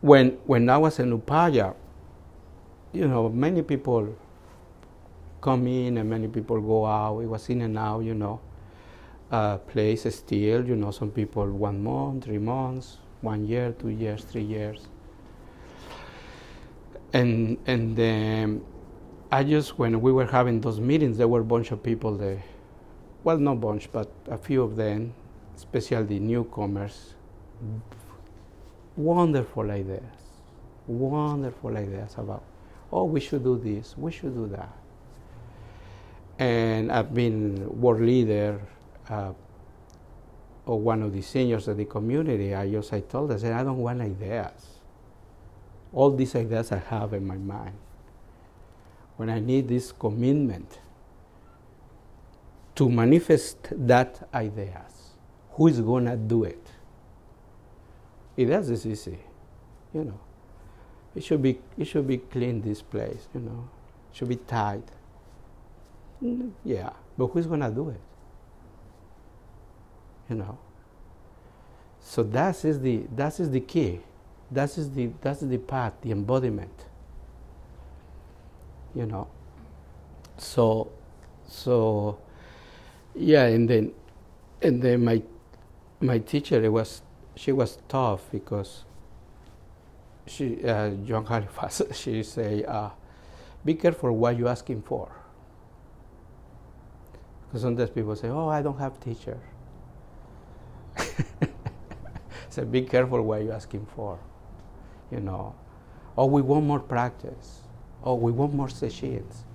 when 0.06 0.38
when 0.46 0.70
I 0.70 0.78
was 0.78 1.00
in 1.00 1.20
Upaya, 1.20 1.74
you 2.94 3.08
know, 3.08 3.28
many 3.28 3.64
people 3.64 4.16
come 5.42 5.66
in 5.66 5.98
and 5.98 6.08
many 6.08 6.28
people 6.28 6.62
go 6.62 6.86
out. 6.86 7.22
It 7.22 7.26
was 7.26 7.50
in 7.50 7.62
and 7.62 7.76
out, 7.78 8.02
you 8.02 8.14
know. 8.14 8.40
Uh, 9.32 9.58
place 9.58 10.06
still, 10.14 10.64
you 10.64 10.76
know, 10.76 10.92
some 10.92 11.10
people 11.10 11.50
one 11.50 11.84
month, 11.84 12.26
three 12.26 12.38
months, 12.38 13.00
one 13.22 13.48
year, 13.48 13.74
two 13.80 13.90
years, 13.90 14.24
three 14.24 14.44
years. 14.44 14.88
And 17.12 17.58
and 17.66 18.00
um, 18.00 18.66
I 19.32 19.44
just 19.44 19.80
when 19.80 20.00
we 20.02 20.12
were 20.12 20.28
having 20.28 20.62
those 20.62 20.80
meetings, 20.80 21.18
there 21.18 21.28
were 21.28 21.42
a 21.42 21.52
bunch 21.56 21.72
of 21.72 21.82
people 21.82 22.16
there. 22.16 22.44
Well, 23.24 23.40
not 23.40 23.60
bunch, 23.60 23.92
but 23.92 24.12
a 24.28 24.38
few 24.38 24.62
of 24.62 24.76
them, 24.76 25.16
especially 25.58 26.06
the 26.06 26.20
newcomers. 26.20 27.16
Wonderful 28.98 29.70
ideas, 29.72 30.04
wonderful 30.88 31.76
ideas 31.76 32.16
about, 32.18 32.44
oh, 32.92 33.04
we 33.06 33.20
should 33.20 33.44
do 33.44 33.58
this, 33.58 33.98
we 33.98 34.12
should 34.12 34.34
do 34.34 34.48
that. 34.48 34.70
And 36.40 36.92
I've 36.92 37.14
been 37.14 37.80
world 37.82 38.02
leader 38.02 38.62
uh, 39.10 39.34
or 40.66 40.80
one 40.80 41.04
of 41.04 41.14
the 41.14 41.22
seniors 41.22 41.68
of 41.68 41.78
the 41.78 41.86
community, 41.86 42.56
I 42.56 42.70
just 42.70 42.92
I 42.94 43.02
told 43.02 43.30
them, 43.30 43.38
I 43.38 43.40
said, 43.40 43.54
I 43.54 43.64
don't 43.64 43.78
want 43.78 44.02
ideas. 44.02 44.80
All 45.94 46.12
these 46.12 46.36
ideas 46.36 46.72
I 46.72 46.78
have 46.80 47.14
in 47.14 47.26
my 47.26 47.38
mind. 47.38 47.76
When 49.18 49.30
I 49.30 49.40
need 49.40 49.68
this 49.68 49.92
commitment 49.92 50.80
to 52.76 52.90
manifest 52.90 53.58
that 53.72 54.28
ideas, 54.34 55.12
who 55.52 55.68
is 55.68 55.80
gonna 55.80 56.18
do 56.18 56.44
it? 56.44 56.68
Ideas 58.38 58.70
is 58.70 58.86
easy, 58.86 59.20
you 59.94 60.04
know. 60.04 60.20
It 61.16 61.24
should 61.24 61.42
be 61.42 61.60
it 61.78 61.86
should 61.86 62.08
be 62.08 62.18
clean 62.18 62.62
this 62.62 62.82
place, 62.82 63.28
you 63.34 63.42
know. 63.42 63.70
It 64.12 64.18
should 64.18 64.30
be 64.30 64.36
tight. 64.36 64.84
Mm, 66.24 66.52
yeah, 66.64 66.90
but 67.18 67.28
who's 67.28 67.48
gonna 67.48 67.72
do 67.72 67.90
it? 67.90 68.02
you 70.30 70.36
know. 70.36 70.58
So 72.00 72.24
that 72.24 72.64
is 72.66 72.80
the 72.82 73.04
that 73.16 73.40
is 73.40 73.52
the 73.52 73.60
key. 73.60 74.00
That 74.52 74.78
is 74.78 74.92
the 74.92 75.10
that's 75.22 75.42
the 75.42 75.58
path, 75.58 75.94
the 76.02 76.12
embodiment. 76.12 76.86
You 78.94 79.06
know. 79.06 79.28
So 80.38 80.92
so 81.48 82.20
yeah, 83.16 83.46
and 83.46 83.70
then 83.70 83.94
and 84.62 84.82
then 84.82 85.04
my 85.04 85.22
my 86.00 86.20
teacher 86.20 86.64
it 86.64 86.72
was 86.72 87.02
she 87.36 87.52
was 87.52 87.78
tough 87.88 88.30
because 88.32 88.86
she 90.28 90.64
uh, 90.66 90.92
Joan 91.06 91.26
Halifax 91.26 91.82
she 91.94 92.24
say 92.24 92.64
uh, 92.66 92.90
be 93.64 93.76
careful 93.76 94.12
what 94.12 94.38
you're 94.38 94.50
asking 94.50 94.82
for 94.84 95.12
because 97.48 97.62
sometimes 97.62 97.90
people 97.92 98.16
say 98.16 98.30
oh 98.30 98.48
I 98.50 98.62
don't 98.62 98.80
have 98.80 99.00
teacher 99.00 99.40
so 102.50 102.66
be 102.66 102.82
careful 102.84 103.22
what 103.22 103.44
you're 103.44 103.54
asking 103.54 103.86
for. 103.96 104.20
You 105.12 105.20
know, 105.20 105.56
oh, 106.18 106.26
we 106.26 106.42
want 106.42 106.66
more 106.66 106.80
practice. 106.80 107.62
Oh, 108.04 108.16
we 108.16 108.32
want 108.32 108.54
more 108.54 108.70
sessions. 108.70 109.46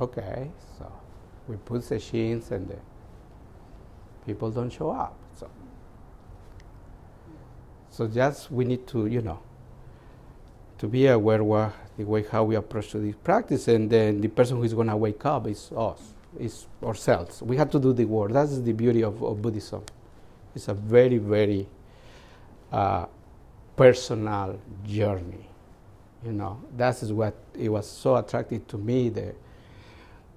Okay, 0.00 0.50
so 0.78 0.92
we 1.48 1.56
put 1.56 1.84
sessions 1.84 2.50
and 2.50 2.68
the 2.68 2.76
people 4.26 4.50
don't 4.50 4.70
show 4.70 4.90
up. 4.90 5.17
So, 7.98 8.06
just 8.06 8.52
we 8.52 8.64
need 8.64 8.86
to, 8.86 9.06
you 9.06 9.20
know, 9.22 9.40
to 10.78 10.86
be 10.86 11.08
aware 11.08 11.42
what 11.42 11.72
the 11.96 12.04
way 12.04 12.22
how 12.30 12.44
we 12.44 12.54
approach 12.54 12.92
this 12.92 13.16
practice, 13.24 13.66
and 13.66 13.90
then 13.90 14.20
the 14.20 14.28
person 14.28 14.56
who 14.56 14.62
is 14.62 14.72
going 14.72 14.86
to 14.86 14.96
wake 14.96 15.26
up 15.26 15.48
is 15.48 15.72
us 15.76 16.14
is 16.38 16.68
ourselves. 16.80 17.42
We 17.42 17.56
have 17.56 17.70
to 17.70 17.80
do 17.80 17.92
the 17.92 18.04
work. 18.04 18.30
That's 18.30 18.60
the 18.60 18.72
beauty 18.72 19.02
of, 19.02 19.20
of 19.20 19.42
Buddhism. 19.42 19.82
It's 20.54 20.68
a 20.68 20.74
very, 20.74 21.18
very 21.18 21.66
uh, 22.70 23.06
personal 23.74 24.60
journey. 24.86 25.48
You 26.24 26.34
know, 26.34 26.62
that 26.76 27.02
is 27.02 27.12
what 27.12 27.34
it 27.52 27.68
was 27.68 27.90
so 27.90 28.14
attractive 28.14 28.64
to 28.68 28.78
me. 28.78 29.08
The, 29.08 29.34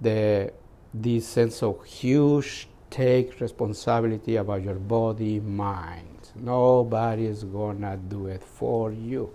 the 0.01 0.53
this 0.95 1.27
sense 1.27 1.61
of 1.61 1.85
huge 1.85 2.67
take 2.91 3.39
responsibility 3.39 4.35
about 4.35 4.61
your 4.61 4.75
body, 4.75 5.39
mind. 5.39 6.29
Nobody 6.35 7.25
is 7.25 7.43
gonna 7.43 7.97
do 7.97 8.27
it 8.27 8.43
for 8.43 8.91
you. 8.91 9.33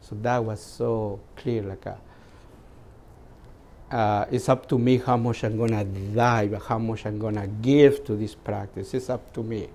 So 0.00 0.16
that 0.22 0.44
was 0.44 0.60
so 0.60 1.20
clear, 1.36 1.62
like 1.62 1.86
a 1.86 1.98
uh, 3.90 4.26
it's 4.30 4.48
up 4.48 4.68
to 4.68 4.76
me 4.78 4.98
how 4.98 5.16
much 5.16 5.44
I'm 5.44 5.56
gonna 5.56 5.84
dive, 5.84 6.60
how 6.66 6.78
much 6.78 7.06
I'm 7.06 7.18
gonna 7.18 7.46
give 7.46 8.04
to 8.06 8.16
this 8.16 8.34
practice. 8.34 8.92
It's 8.92 9.08
up 9.08 9.32
to 9.34 9.42
me. 9.42 9.68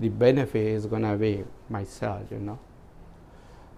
The 0.00 0.08
benefit 0.08 0.66
is 0.66 0.86
gonna 0.86 1.16
be 1.16 1.44
myself, 1.68 2.22
you 2.30 2.38
know. 2.38 2.58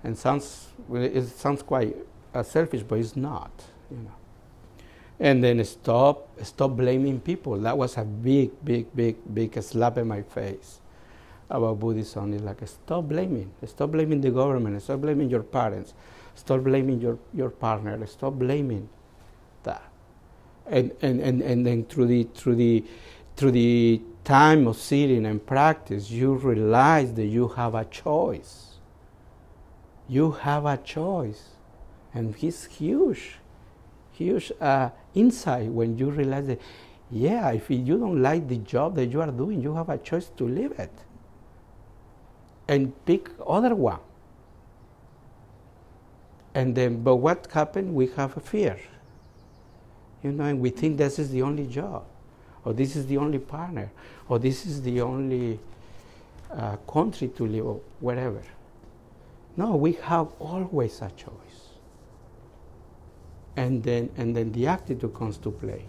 And 0.05 0.17
sounds 0.17 0.69
it 0.93 1.27
sounds 1.27 1.63
quite 1.63 1.97
uh, 2.33 2.43
selfish, 2.45 2.83
but 2.83 2.99
it's 3.01 3.17
not, 3.17 3.51
you 3.91 3.97
know. 3.97 4.26
And 5.19 5.43
then 5.43 5.65
stop 5.65 6.29
stop 6.43 6.77
blaming 6.77 7.21
people. 7.21 7.59
That 7.59 7.77
was 7.77 7.97
a 7.97 8.05
big, 8.05 8.53
big, 8.65 8.95
big, 8.95 9.17
big 9.33 9.63
slap 9.63 9.99
in 9.99 10.09
my 10.09 10.23
face 10.23 10.81
about 11.49 11.79
Buddhism. 11.81 12.35
It's 12.35 12.43
like 12.43 12.67
stop 12.67 13.05
blaming. 13.05 13.51
Stop 13.65 13.93
blaming 13.93 14.21
the 14.21 14.31
government. 14.31 14.83
Stop 14.83 15.01
blaming 15.01 15.31
your 15.31 15.43
parents. 15.43 15.95
Stop 16.35 16.61
blaming 16.65 17.01
your, 17.01 17.19
your 17.33 17.51
partner. 17.51 18.05
Stop 18.07 18.35
blaming 18.35 18.89
that. 19.63 19.83
And, 20.67 20.93
and, 21.01 21.21
and, 21.21 21.41
and 21.41 21.67
then 21.67 21.85
through 21.85 22.07
the, 22.07 22.25
through, 22.35 22.57
the, 22.57 22.85
through 23.37 23.53
the 23.53 24.03
time 24.25 24.67
of 24.67 24.77
sitting 24.77 25.25
and 25.25 25.45
practice, 25.45 26.11
you 26.11 26.35
realize 26.35 27.15
that 27.15 27.27
you 27.27 27.49
have 27.49 27.75
a 27.75 27.85
choice. 27.85 28.75
You 30.09 30.33
have 30.33 30.67
a 30.67 30.77
choice. 30.77 31.51
And 32.13 32.35
it's 32.43 32.65
huge, 32.65 33.37
huge 34.13 34.53
uh, 34.61 34.91
insight 35.17 35.69
when 35.69 35.99
you 35.99 36.11
realize 36.11 36.47
that, 36.47 36.61
yeah, 37.11 37.51
if 37.51 37.71
you 37.71 37.99
don't 37.99 38.23
like 38.23 38.47
the 38.49 38.59
job 38.59 38.95
that 38.97 39.07
you 39.07 39.21
are 39.21 39.31
doing, 39.31 39.61
you 39.61 39.75
have 39.75 39.89
a 39.89 39.99
choice 39.99 40.31
to 40.37 40.45
leave 40.45 40.73
it 40.73 40.93
and 42.69 42.93
pick 43.05 43.31
other 43.47 43.75
one. 43.75 44.01
And 46.55 46.75
then, 46.75 47.03
but 47.03 47.17
what 47.17 47.49
happened? 47.53 47.95
We 47.95 48.09
have 48.17 48.37
a 48.37 48.41
fear. 48.41 48.79
You 50.23 50.33
know, 50.33 50.45
and 50.45 50.61
we 50.61 50.71
think 50.71 50.97
this 50.97 51.19
is 51.19 51.31
the 51.31 51.43
only 51.43 51.67
job, 51.67 52.05
or 52.65 52.73
this 52.73 52.97
is 52.97 53.07
the 53.07 53.19
only 53.19 53.39
partner, 53.39 53.93
or 54.29 54.39
this 54.39 54.67
is 54.67 54.83
the 54.83 55.01
only 55.01 55.61
uh, 56.51 56.77
country 56.91 57.29
to 57.29 57.47
live, 57.47 57.67
or 57.67 57.81
whatever. 58.01 58.43
No, 59.57 59.77
we 59.77 59.93
have 59.93 60.29
always 60.41 61.01
a 61.03 61.11
choice 61.11 61.46
and 63.57 63.83
then 63.83 64.11
and 64.17 64.37
then 64.37 64.53
the 64.53 64.67
attitude 64.67 65.15
comes 65.15 65.39
to 65.39 65.51
play. 65.51 65.85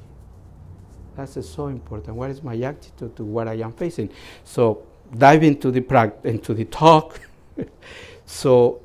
That's 1.15 1.47
so 1.47 1.67
important. 1.67 2.15
What 2.15 2.29
is 2.29 2.43
my 2.43 2.55
attitude 2.57 3.15
to 3.15 3.23
what 3.23 3.47
i 3.47 3.55
am 3.55 3.73
facing? 3.73 4.09
So 4.43 4.83
dive 5.17 5.43
into 5.43 5.71
the 5.71 6.13
into 6.23 6.53
the 6.53 6.65
talk. 6.65 7.19
So 8.29 8.81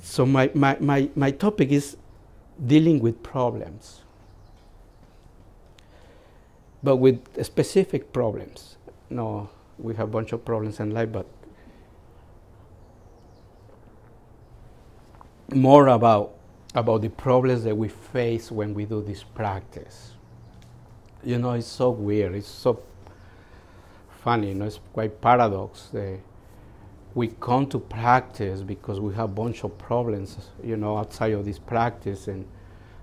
so 0.00 0.26
my, 0.26 0.50
my, 0.54 0.76
my, 0.80 1.10
my 1.14 1.30
topic 1.30 1.70
is 1.70 1.96
dealing 2.66 2.98
with 2.98 3.22
problems. 3.22 4.00
But 6.82 6.96
with 6.96 7.44
specific 7.44 8.12
problems. 8.12 8.78
No 9.10 9.50
we 9.78 9.94
have 9.94 10.08
a 10.08 10.10
bunch 10.10 10.32
of 10.32 10.44
problems 10.44 10.80
in 10.80 10.90
life 10.90 11.10
but 11.12 11.26
more 15.54 15.88
about 15.88 16.34
about 16.78 17.02
the 17.02 17.08
problems 17.10 17.64
that 17.64 17.76
we 17.76 17.88
face 17.88 18.50
when 18.50 18.72
we 18.72 18.84
do 18.84 19.02
this 19.02 19.22
practice. 19.22 20.12
You 21.24 21.38
know, 21.38 21.52
it's 21.52 21.66
so 21.66 21.90
weird. 21.90 22.34
It's 22.34 22.48
so 22.48 22.80
funny. 24.22 24.48
You 24.50 24.54
know, 24.54 24.66
it's 24.66 24.80
quite 24.92 25.20
paradox. 25.20 25.88
that 25.92 26.20
we 27.14 27.28
come 27.40 27.66
to 27.66 27.80
practice 27.80 28.62
because 28.62 29.00
we 29.00 29.12
have 29.14 29.24
a 29.24 29.32
bunch 29.32 29.64
of 29.64 29.76
problems. 29.76 30.36
You 30.62 30.76
know, 30.76 30.96
outside 30.98 31.32
of 31.32 31.44
this 31.44 31.58
practice 31.58 32.28
and 32.28 32.46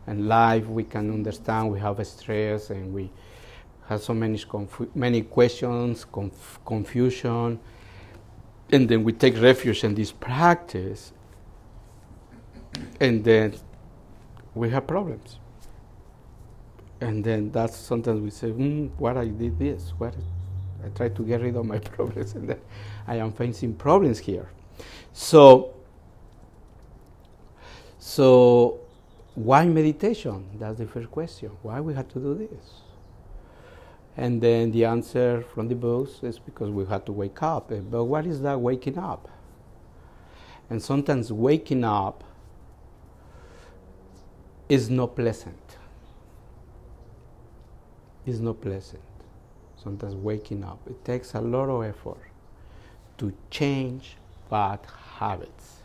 and 0.07 0.27
life, 0.27 0.67
we 0.67 0.83
can 0.83 1.11
understand 1.11 1.71
we 1.71 1.79
have 1.79 2.05
stress 2.07 2.69
and 2.69 2.93
we 2.93 3.09
have 3.87 4.01
so 4.01 4.13
many 4.13 4.37
confu- 4.37 4.89
many 4.93 5.23
questions, 5.23 6.05
conf- 6.05 6.59
confusion, 6.63 7.59
and 8.71 8.87
then 8.87 9.03
we 9.03 9.11
take 9.11 9.41
refuge 9.41 9.83
in 9.83 9.95
this 9.95 10.11
practice 10.11 11.11
and 12.99 13.23
then 13.23 13.55
we 14.53 14.69
have 14.69 14.87
problems. 14.87 15.37
And 17.01 17.23
then 17.23 17.51
that's 17.51 17.75
sometimes 17.75 18.21
we 18.21 18.29
say, 18.29 18.51
mm, 18.51 18.89
what 18.97 19.17
I 19.17 19.25
did 19.25 19.59
this, 19.59 19.93
what 19.97 20.15
I 20.83 20.89
try 20.89 21.09
to 21.09 21.23
get 21.23 21.41
rid 21.41 21.55
of 21.55 21.65
my 21.65 21.79
problems, 21.95 22.33
and 22.35 22.49
then 22.49 22.61
I 23.07 23.17
am 23.17 23.31
facing 23.31 23.75
problems 23.75 24.19
here. 24.19 24.49
So, 25.13 25.73
so 27.99 28.79
why 29.35 29.65
meditation? 29.65 30.45
That's 30.57 30.77
the 30.77 30.87
first 30.87 31.11
question. 31.11 31.51
Why 31.61 31.81
we 31.81 31.93
have 31.93 32.07
to 32.09 32.19
do 32.19 32.35
this? 32.35 32.81
And 34.17 34.41
then 34.41 34.71
the 34.71 34.85
answer 34.85 35.43
from 35.53 35.67
the 35.67 35.75
books 35.75 36.23
is 36.23 36.39
because 36.39 36.69
we 36.69 36.85
have 36.85 37.03
to 37.05 37.11
wake 37.11 37.43
up. 37.43 37.71
But 37.91 38.05
what 38.05 38.25
is 38.25 38.41
that 38.41 38.59
waking 38.59 38.97
up? 38.97 39.27
And 40.69 40.81
sometimes 40.81 41.33
waking 41.33 41.83
up 41.83 42.23
is 44.67 44.89
not 44.89 45.15
pleasant. 45.15 45.77
It's 48.25 48.39
not 48.39 48.59
pleasant. 48.61 49.01
Sometimes 49.75 50.15
waking 50.15 50.63
up. 50.63 50.79
It 50.87 51.03
takes 51.05 51.35
a 51.35 51.41
lot 51.41 51.69
of 51.69 51.83
effort 51.83 52.17
to 53.19 53.33
change 53.51 54.17
bad 54.49 54.79
habits. 55.17 55.81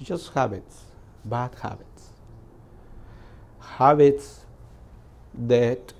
Just 0.00 0.32
habits, 0.32 0.84
bad 1.24 1.54
habits. 1.60 2.10
Habits 3.60 4.46
that 5.34 5.92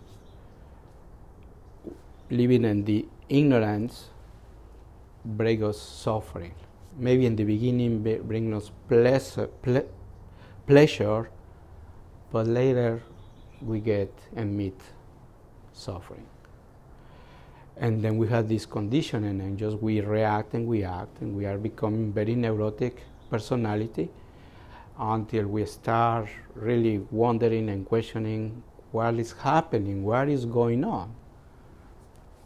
living 2.31 2.65
in 2.65 2.85
the 2.85 3.07
ignorance 3.29 4.07
bring 5.25 5.63
us 5.63 5.81
suffering. 5.81 6.55
Maybe 6.99 7.27
in 7.27 7.37
the 7.37 7.45
beginning 7.45 8.03
bring 8.03 8.55
us 8.55 8.71
pleasure, 8.89 9.49
ple- 9.63 9.89
pleasure 10.67 11.29
but 12.33 12.47
later 12.47 13.03
we 13.61 13.81
get 13.81 14.13
and 14.35 14.57
meet 14.57 14.81
suffering. 15.73 16.27
And 17.77 18.03
then 18.03 18.17
we 18.17 18.27
have 18.29 18.49
this 18.49 18.65
conditioning 18.65 19.41
and 19.41 19.59
just 19.59 19.77
we 19.83 20.01
react 20.01 20.55
and 20.55 20.67
we 20.67 20.83
act 20.83 21.21
and 21.21 21.37
we 21.37 21.45
are 21.45 21.59
becoming 21.59 22.13
very 22.13 22.35
neurotic 22.35 23.03
personality 23.31 24.09
until 24.99 25.47
we 25.47 25.67
start 25.67 26.29
really 26.55 26.99
wondering 27.11 27.69
and 27.69 27.85
questioning 27.87 28.63
what 28.93 29.15
is 29.17 29.33
happening, 29.33 30.05
what 30.05 30.29
is 30.29 30.47
going 30.47 30.85
on. 30.85 31.15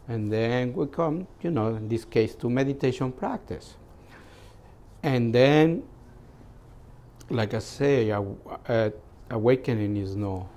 And 0.09 0.33
then 0.33 0.73
we 0.73 0.87
come, 0.87 1.29
you 1.41 1.53
know, 1.53 1.77
in 1.77 1.89
this 1.89 2.05
case, 2.05 2.35
to 2.37 2.51
meditation 2.51 3.13
practice. 3.13 3.77
And 5.05 5.33
then, 5.33 5.85
like 7.29 7.55
I 7.55 7.61
say, 7.61 8.11
uh, 8.11 8.25
uh, 8.69 8.91
awakening 9.31 9.97
is 9.97 10.17
no, 10.17 10.49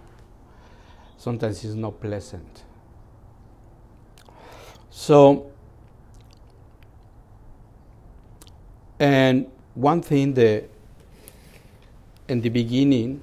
sometimes 1.17 1.63
it's 1.63 1.75
not 1.75 1.99
pleasant. 2.01 2.63
So, 4.89 5.51
and 8.99 9.47
one 9.75 10.01
thing 10.01 10.33
that 10.33 10.69
in 12.27 12.41
the 12.41 12.49
beginning, 12.49 13.21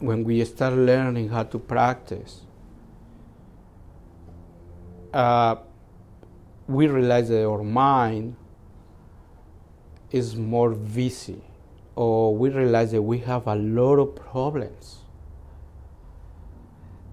when 0.00 0.22
we 0.24 0.44
start 0.44 0.74
learning 0.74 1.28
how 1.28 1.42
to 1.44 1.58
practice, 1.58 2.42
uh, 5.12 5.56
we 6.66 6.86
realize 6.86 7.28
that 7.30 7.44
our 7.44 7.64
mind 7.64 8.36
is 10.10 10.36
more 10.36 10.70
busy 10.70 11.40
or 11.98 12.32
we 12.32 12.48
realize 12.48 12.92
that 12.92 13.02
we 13.02 13.18
have 13.18 13.44
a 13.48 13.56
lot 13.56 13.96
of 13.96 14.14
problems 14.14 14.98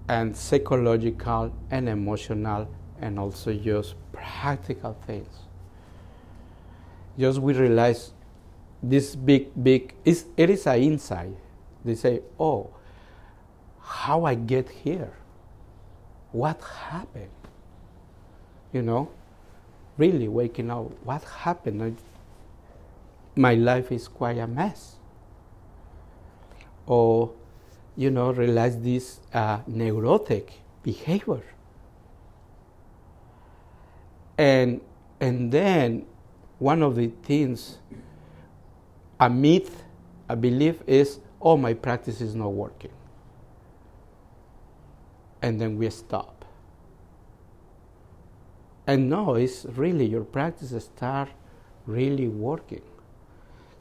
and 0.08 0.36
psychological 0.36 1.52
and 1.72 1.88
emotional 1.88 2.68
and 3.00 3.18
also 3.18 3.52
just 3.52 3.96
practical 4.12 4.96
things. 5.04 5.40
Just 7.18 7.40
we 7.40 7.52
realize 7.52 8.12
this 8.80 9.16
big, 9.16 9.48
big, 9.60 9.92
it's, 10.04 10.24
it 10.36 10.50
is 10.50 10.68
an 10.68 10.80
insight. 10.80 11.34
They 11.84 11.96
say, 11.96 12.20
oh, 12.38 12.70
how 13.80 14.24
I 14.24 14.36
get 14.36 14.68
here? 14.68 15.12
What 16.30 16.62
happened? 16.62 17.30
You 18.72 18.82
know, 18.82 19.10
really 19.98 20.28
waking 20.28 20.70
up, 20.70 20.92
what 21.02 21.24
happened? 21.24 21.96
My 23.36 23.54
life 23.54 23.92
is 23.92 24.08
quite 24.08 24.38
a 24.38 24.46
mess. 24.46 24.96
Or, 26.86 27.32
you 27.96 28.10
know, 28.10 28.32
realize 28.32 28.80
this 28.80 29.20
uh, 29.32 29.60
neurotic 29.66 30.52
behavior. 30.82 31.42
And, 34.38 34.80
and 35.20 35.52
then 35.52 36.06
one 36.58 36.82
of 36.82 36.96
the 36.96 37.08
things, 37.22 37.78
a 39.20 39.28
myth, 39.28 39.82
a 40.28 40.36
belief 40.36 40.82
is, 40.86 41.20
oh, 41.40 41.56
my 41.56 41.74
practice 41.74 42.20
is 42.20 42.34
not 42.34 42.52
working. 42.52 42.92
And 45.42 45.60
then 45.60 45.76
we 45.76 45.90
stop. 45.90 46.44
And 48.86 49.10
no, 49.10 49.34
it's 49.34 49.66
really 49.70 50.06
your 50.06 50.24
practice 50.24 50.72
start 50.84 51.28
really 51.86 52.28
working. 52.28 52.82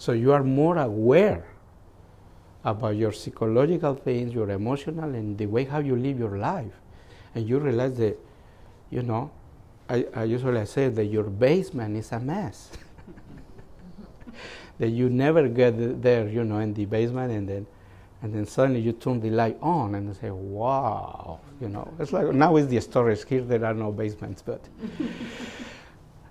So 0.05 0.11
you 0.11 0.33
are 0.33 0.43
more 0.43 0.77
aware 0.77 1.47
about 2.63 2.95
your 2.95 3.11
psychological 3.11 3.95
things, 3.95 4.35
your 4.35 4.51
emotional, 4.51 5.15
and 5.15 5.35
the 5.35 5.47
way 5.47 5.63
how 5.63 5.79
you 5.79 5.95
live 5.95 6.19
your 6.19 6.37
life. 6.37 6.73
And 7.33 7.49
you 7.49 7.57
realize 7.57 7.97
that, 7.97 8.15
you 8.91 9.01
know, 9.01 9.31
I, 9.89 10.05
I 10.13 10.25
usually 10.25 10.63
say 10.67 10.89
that 10.89 11.05
your 11.05 11.23
basement 11.23 11.97
is 11.97 12.11
a 12.11 12.19
mess. 12.19 12.69
that 14.77 14.89
you 14.89 15.09
never 15.09 15.47
get 15.47 16.03
there, 16.03 16.27
you 16.27 16.43
know, 16.43 16.59
in 16.59 16.75
the 16.75 16.85
basement, 16.85 17.31
and 17.31 17.49
then, 17.49 17.65
and 18.21 18.31
then 18.31 18.45
suddenly 18.45 18.81
you 18.81 18.91
turn 18.91 19.19
the 19.19 19.31
light 19.31 19.57
on 19.59 19.95
and 19.95 20.15
say, 20.15 20.29
"Wow!" 20.29 21.39
You 21.59 21.69
know, 21.69 21.91
it's 21.97 22.13
like 22.13 22.31
now 22.31 22.57
is 22.57 22.67
the 22.67 22.79
storage. 22.79 23.27
Here 23.27 23.41
there 23.41 23.65
are 23.65 23.73
no 23.73 23.91
basements, 23.91 24.43
but 24.43 24.61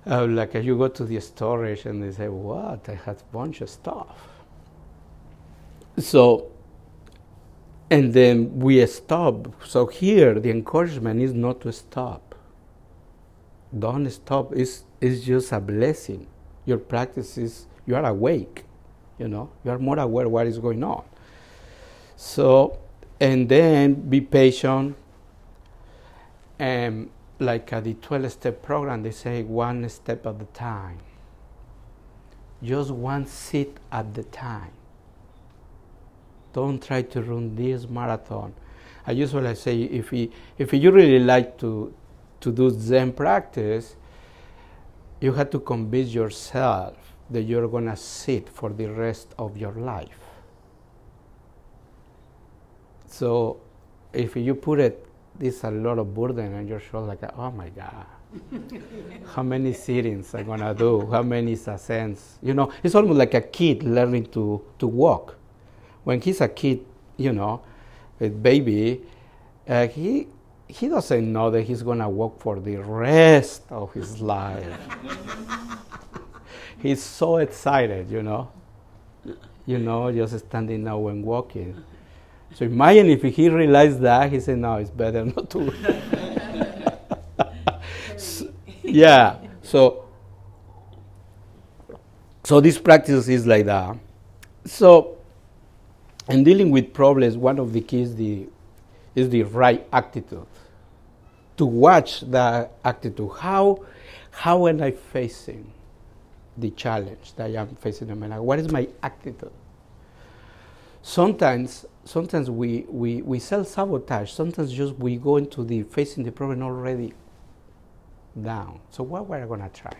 uh, 0.07 0.27
like 0.27 0.55
you 0.55 0.77
go 0.77 0.89
to 0.89 1.05
the 1.05 1.21
storage 1.21 1.87
and 1.87 2.03
they 2.03 2.13
say, 2.13 2.29
"What? 2.29 2.89
I 2.89 2.95
had 2.95 3.17
a 3.17 3.33
bunch 3.33 3.61
of 3.61 3.71
stuff." 3.71 4.17
So, 5.99 6.51
and 7.91 8.13
then 8.13 8.59
we 8.59 8.85
stop. 8.87 9.49
So 9.65 9.87
here, 9.87 10.39
the 10.39 10.51
encouragement 10.51 11.23
is 11.23 11.33
not 11.33 11.61
to 11.63 11.73
stop. 11.73 12.35
Don't 13.77 14.09
stop. 14.11 14.53
It's 14.55 14.85
it's 15.01 15.23
just 15.23 15.53
a 15.53 15.61
blessing. 15.61 16.27
Your 16.67 16.79
practice 16.79 17.39
is 17.39 17.67
you 17.87 17.95
are 17.97 18.05
awake. 18.05 18.65
You 19.19 19.29
know, 19.29 19.51
you 19.65 19.71
are 19.71 19.79
more 19.79 19.99
aware 19.99 20.29
what 20.29 20.47
is 20.47 20.59
going 20.59 20.83
on. 20.83 21.05
So, 22.17 22.79
and 23.21 23.49
then 23.49 23.95
be 23.95 24.21
patient. 24.21 24.97
And 26.59 27.11
like 27.45 27.71
the 27.71 27.95
12 27.95 28.33
step 28.33 28.63
program, 28.63 29.03
they 29.03 29.11
say 29.11 29.43
one 29.43 29.89
step 29.89 30.27
at 30.27 30.41
a 30.41 30.45
time. 30.47 30.99
Just 32.63 32.91
one 32.91 33.27
sit 33.27 33.77
at 33.93 34.15
the 34.15 34.25
time. 34.25 34.73
Don't 36.53 36.83
try 36.83 37.03
to 37.03 37.23
run 37.23 37.55
this 37.55 37.89
marathon. 37.89 38.55
I 39.07 39.13
usually 39.13 39.55
say 39.55 39.83
if, 39.83 40.11
he, 40.11 40.31
if 40.57 40.73
you 40.73 40.91
really 40.91 41.19
like 41.19 41.59
to, 41.59 41.93
to 42.41 42.53
do 42.53 42.71
Zen 42.71 43.13
practice, 43.13 43.97
you 45.21 45.33
have 45.33 45.51
to 45.51 45.61
convince 45.61 46.15
yourself 46.15 46.97
that 47.31 47.43
you're 47.43 47.69
going 47.69 47.87
to 47.87 47.97
sit 47.97 48.49
for 48.49 48.71
the 48.71 48.87
rest 48.87 49.35
of 49.39 49.57
your 49.57 49.73
life. 49.73 50.19
So 53.07 53.61
if 54.13 54.37
you 54.37 54.55
put 54.55 54.81
it 54.81 55.07
this 55.39 55.65
a 55.65 55.71
lot 55.71 55.99
of 55.99 56.15
burden 56.15 56.55
on 56.55 56.67
your 56.67 56.81
shoulder, 56.81 57.09
like, 57.09 57.23
oh 57.37 57.51
my 57.51 57.69
God, 57.71 58.07
how 59.35 59.43
many 59.43 59.73
sittings 59.73 60.35
I'm 60.35 60.47
gonna 60.47 60.75
do, 60.75 61.07
how 61.11 61.23
many 61.23 61.53
ascents. 61.53 62.39
You 62.43 62.55
know, 62.55 62.73
it's 62.83 62.95
almost 62.95 63.19
like 63.19 63.35
a 63.35 63.41
kid 63.41 63.83
learning 63.83 64.27
to, 64.33 64.65
to 64.79 64.87
walk. 64.87 65.37
When 66.05 66.21
he's 66.21 66.41
a 66.41 66.49
kid, 66.49 66.85
you 67.17 67.33
know, 67.33 67.63
a 68.21 68.29
baby, 68.29 69.03
uh, 69.69 69.89
he 69.89 70.29
he 70.67 70.89
doesn't 70.89 71.33
know 71.33 71.51
that 71.51 71.63
he's 71.63 71.83
gonna 71.83 72.09
walk 72.09 72.41
for 72.41 72.59
the 72.59 72.77
rest 72.77 73.63
of 73.71 73.93
his 73.93 74.21
life. 74.21 74.67
he's 76.79 77.03
so 77.03 77.37
excited, 77.37 78.11
you 78.11 78.23
know. 78.23 78.51
You 79.67 79.79
know, 79.79 80.13
just 80.13 80.39
standing 80.47 80.85
now 80.85 81.07
and 81.09 81.25
walking. 81.25 81.83
So 82.55 82.65
imagine 82.65 83.11
if 83.11 83.23
he 83.23 83.49
realized 83.49 84.01
that, 84.01 84.31
he 84.31 84.39
said, 84.39 84.59
"No, 84.59 84.77
it's 84.77 84.91
better 84.91 85.25
not 85.37 85.51
to." 85.51 85.73
so, 88.17 88.53
yeah. 88.83 89.39
So, 89.63 90.05
so 92.45 92.61
this 92.61 92.79
practice 92.79 93.29
is 93.29 93.47
like 93.47 93.67
that. 93.67 93.97
So, 94.65 95.19
in 96.29 96.45
dealing 96.45 96.71
with 96.71 96.95
problems, 96.95 97.37
one 97.37 97.59
of 97.59 97.73
the 97.73 97.81
keys 97.81 98.15
the, 98.15 98.47
is 99.17 99.29
the 99.31 99.43
right 99.43 99.87
attitude. 99.93 100.47
To 101.57 101.67
watch 101.67 102.21
that 102.23 102.73
attitude. 102.85 103.31
How, 103.39 103.85
how 104.31 104.67
am 104.69 104.83
I 104.83 104.93
facing 104.93 105.71
the 106.57 106.71
challenge 106.71 107.35
that 107.35 107.51
I 107.51 107.61
am 107.61 107.75
facing 107.77 108.11
in 108.11 108.19
my 108.19 108.29
life? 108.29 108.41
What 108.41 108.59
is 108.61 108.71
my 108.71 108.89
attitude? 109.03 109.51
Sometimes, 111.07 111.85
sometimes 112.07 112.51
we, 112.51 112.87
we, 112.89 113.21
we 113.21 113.39
self 113.39 113.69
sabotage. 113.69 114.33
Sometimes 114.33 114.73
just 114.73 114.95
we 114.95 115.17
go 115.17 115.37
into 115.37 115.63
the 115.63 115.83
facing 115.83 116.25
the 116.25 116.33
problem 116.33 116.63
already 116.63 117.13
down. 118.43 118.81
So 118.89 119.03
what 119.03 119.27
we're 119.27 119.47
gonna 119.47 119.69
try? 119.69 119.93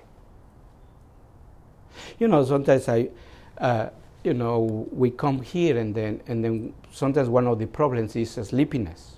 You 2.19 2.27
know, 2.27 2.43
sometimes 2.43 2.89
I, 2.89 3.11
uh, 3.59 3.91
you 4.25 4.33
know, 4.33 4.89
we 4.91 5.11
come 5.11 5.43
here 5.43 5.77
and 5.77 5.95
then 5.95 6.23
and 6.27 6.43
then 6.43 6.73
sometimes 6.91 7.29
one 7.29 7.47
of 7.49 7.59
the 7.59 7.67
problems 7.67 8.17
is 8.17 8.31
sleepiness. 8.31 9.17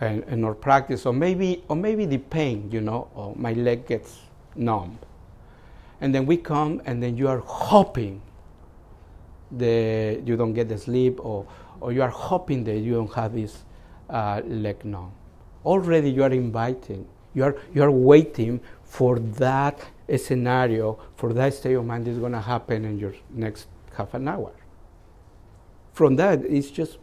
And, 0.00 0.22
and 0.28 0.60
practice, 0.60 1.04
or 1.04 1.12
maybe 1.12 1.64
or 1.66 1.74
maybe 1.74 2.06
the 2.06 2.18
pain, 2.18 2.70
you 2.70 2.80
know, 2.80 3.08
or 3.12 3.34
my 3.34 3.54
leg 3.54 3.88
gets 3.88 4.20
numb. 4.54 5.00
And 6.00 6.14
then 6.14 6.26
we 6.26 6.36
come 6.36 6.80
and 6.86 7.02
then 7.02 7.16
you 7.16 7.26
are 7.26 7.40
hoping 7.40 8.22
that 9.52 10.22
you 10.24 10.36
don't 10.36 10.52
get 10.52 10.68
the 10.68 10.78
sleep 10.78 11.24
or, 11.24 11.46
or 11.80 11.92
you 11.92 12.02
are 12.02 12.10
hoping 12.10 12.64
that 12.64 12.78
you 12.78 12.94
don't 12.94 13.12
have 13.14 13.34
this 13.34 13.64
uh, 14.08 14.40
leg 14.44 14.84
numb. 14.84 15.12
Already 15.64 16.10
you 16.10 16.22
are 16.22 16.32
inviting, 16.32 17.06
you 17.34 17.44
are, 17.44 17.56
you 17.74 17.82
are 17.82 17.90
waiting 17.90 18.60
for 18.82 19.18
that 19.18 19.80
scenario, 20.16 20.98
for 21.16 21.32
that 21.32 21.54
state 21.54 21.74
of 21.74 21.84
mind 21.84 22.08
is 22.08 22.18
going 22.18 22.32
to 22.32 22.40
happen 22.40 22.84
in 22.84 22.98
your 22.98 23.14
next 23.30 23.68
half 23.96 24.14
an 24.14 24.26
hour. 24.28 24.52
From 25.92 26.16
that, 26.16 26.44
it's 26.44 26.70
just, 26.70 26.98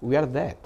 we 0.00 0.16
are 0.16 0.26
dead. 0.26 0.56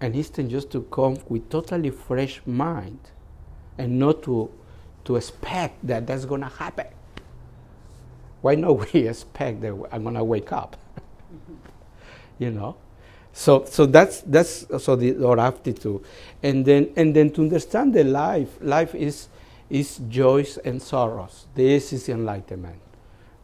And 0.00 0.14
instead 0.14 0.50
just 0.50 0.70
to 0.72 0.82
come 0.82 1.16
with 1.28 1.48
totally 1.48 1.90
fresh 1.90 2.42
mind 2.44 2.98
and 3.78 3.98
not 3.98 4.22
to, 4.24 4.50
to 5.04 5.16
expect 5.16 5.86
that 5.86 6.06
that's 6.06 6.24
going 6.24 6.42
to 6.42 6.48
happen. 6.48 6.86
Why 8.40 8.54
not 8.54 8.92
we 8.92 9.08
expect 9.08 9.60
that 9.62 9.74
I'm 9.92 10.02
going 10.02 10.14
to 10.14 10.24
wake 10.24 10.52
up? 10.52 10.76
you 12.38 12.50
know? 12.50 12.76
So, 13.32 13.66
so 13.66 13.84
that's, 13.84 14.22
that's 14.22 14.66
so 14.82 14.96
the, 14.96 15.22
our 15.22 15.38
aptitude. 15.38 16.02
And 16.42 16.64
then, 16.64 16.90
and 16.96 17.14
then 17.14 17.30
to 17.32 17.42
understand 17.42 17.92
the 17.92 18.02
life, 18.02 18.56
life 18.62 18.94
is, 18.94 19.28
is 19.68 20.00
joys 20.08 20.56
and 20.58 20.80
sorrows. 20.80 21.46
This 21.54 21.92
is 21.92 22.08
enlightenment. 22.08 22.80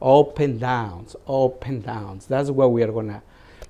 Up 0.00 0.38
and 0.38 0.58
downs, 0.58 1.14
up 1.28 1.66
and 1.66 1.84
downs. 1.84 2.26
That's 2.26 2.50
what 2.50 2.72
we 2.72 2.82
are 2.82 2.90
going 2.90 3.08
to 3.08 3.22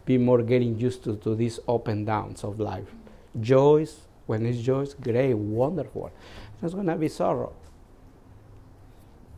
be 0.05 0.17
more 0.17 0.43
getting 0.43 0.79
used 0.79 1.03
to, 1.05 1.17
to 1.17 1.35
these 1.35 1.59
up 1.69 1.89
and 1.89 2.07
downs 2.07 2.45
of 2.45 2.61
life. 2.61 2.95
Joys, 3.41 4.03
when 4.27 4.47
it's 4.47 4.61
joys, 4.61 4.95
great, 4.95 5.35
wonderful. 5.35 6.13
There's 6.61 6.75
going 6.75 6.87
to 6.87 6.95
be 6.95 7.09
sorrow. 7.09 7.53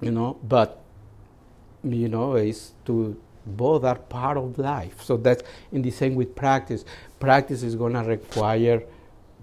You 0.03 0.11
know, 0.11 0.38
but 0.42 0.84
you 1.85 2.09
know, 2.09 2.37
is 2.37 2.73
to 2.87 3.20
both 3.47 3.85
are 3.85 3.97
part 3.97 4.37
of 4.37 4.59
life. 4.59 5.03
So 5.03 5.16
that's 5.16 5.42
in 5.73 5.83
the 5.83 5.90
same 5.90 6.14
with 6.14 6.35
practice. 6.35 6.85
Practice 7.20 7.62
is 7.62 7.77
going 7.77 7.92
to 7.92 8.01
require 8.01 8.83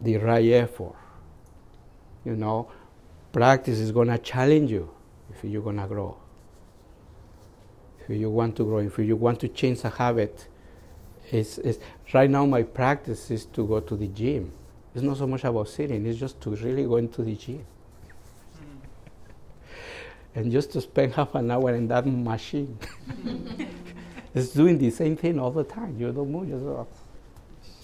the 0.01 0.17
right 0.17 0.51
effort. 0.51 0.95
You 2.25 2.35
know, 2.35 2.71
practice 3.31 3.79
is 3.79 3.91
going 3.91 4.07
to 4.07 4.17
challenge 4.17 4.71
you 4.71 4.89
if 5.29 5.43
you're 5.43 5.61
going 5.61 5.77
to 5.77 5.87
grow. 5.87 6.17
If 8.07 8.17
you 8.17 8.29
want 8.29 8.55
to 8.57 8.63
grow, 8.63 8.79
if 8.79 8.97
you 8.97 9.15
want 9.15 9.39
to 9.41 9.47
change 9.47 9.83
a 9.83 9.89
habit, 9.89 10.47
it's, 11.31 11.59
it's, 11.59 11.79
right 12.13 12.29
now 12.29 12.45
my 12.45 12.63
practice 12.63 13.31
is 13.31 13.45
to 13.47 13.65
go 13.65 13.79
to 13.79 13.95
the 13.95 14.07
gym. 14.07 14.51
It's 14.93 15.03
not 15.03 15.17
so 15.17 15.27
much 15.27 15.45
about 15.45 15.69
sitting, 15.69 16.05
it's 16.05 16.19
just 16.19 16.41
to 16.41 16.49
really 16.49 16.83
go 16.83 16.97
into 16.97 17.23
the 17.23 17.35
gym 17.35 17.65
and 20.35 20.51
just 20.51 20.71
to 20.73 20.81
spend 20.81 21.13
half 21.19 21.35
an 21.35 21.51
hour 21.51 21.73
in 21.73 21.87
that 21.87 22.05
machine. 22.05 22.77
it's 24.33 24.49
doing 24.49 24.77
the 24.77 24.89
same 24.89 25.15
thing 25.15 25.39
all 25.39 25.51
the 25.51 25.63
time. 25.63 25.95
You 25.99 26.11
don't 26.11 26.31
move 26.31 26.49
yourself. 26.49 26.87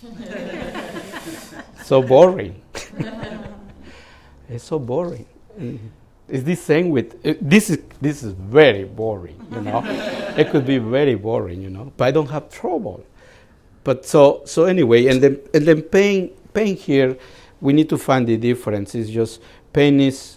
so 1.83 2.01
boring. 2.01 2.61
it's 4.49 4.63
so 4.63 4.79
boring. 4.79 5.25
It's 6.29 6.43
the 6.43 6.55
same 6.55 6.89
with 6.89 7.25
uh, 7.25 7.33
this 7.41 7.69
is 7.69 7.79
this 8.01 8.21
is 8.21 8.33
very 8.33 8.83
boring, 8.83 9.39
you 9.51 9.61
know. 9.61 9.81
it 10.37 10.51
could 10.51 10.67
be 10.67 10.77
very 10.77 11.15
boring, 11.15 11.61
you 11.61 11.69
know, 11.69 11.91
but 11.97 12.05
I 12.05 12.11
don't 12.11 12.29
have 12.29 12.49
trouble. 12.49 13.03
But 13.83 14.05
so 14.05 14.41
so 14.45 14.65
anyway, 14.65 15.07
and 15.07 15.21
then 15.23 15.39
and 15.53 15.65
then 15.65 15.81
pain 15.81 16.31
pain 16.53 16.75
here, 16.75 17.17
we 17.61 17.73
need 17.73 17.89
to 17.89 17.97
find 17.97 18.27
the 18.27 18.37
difference. 18.37 18.93
It's 18.93 19.09
just 19.09 19.41
pain 19.71 19.99
is 20.01 20.36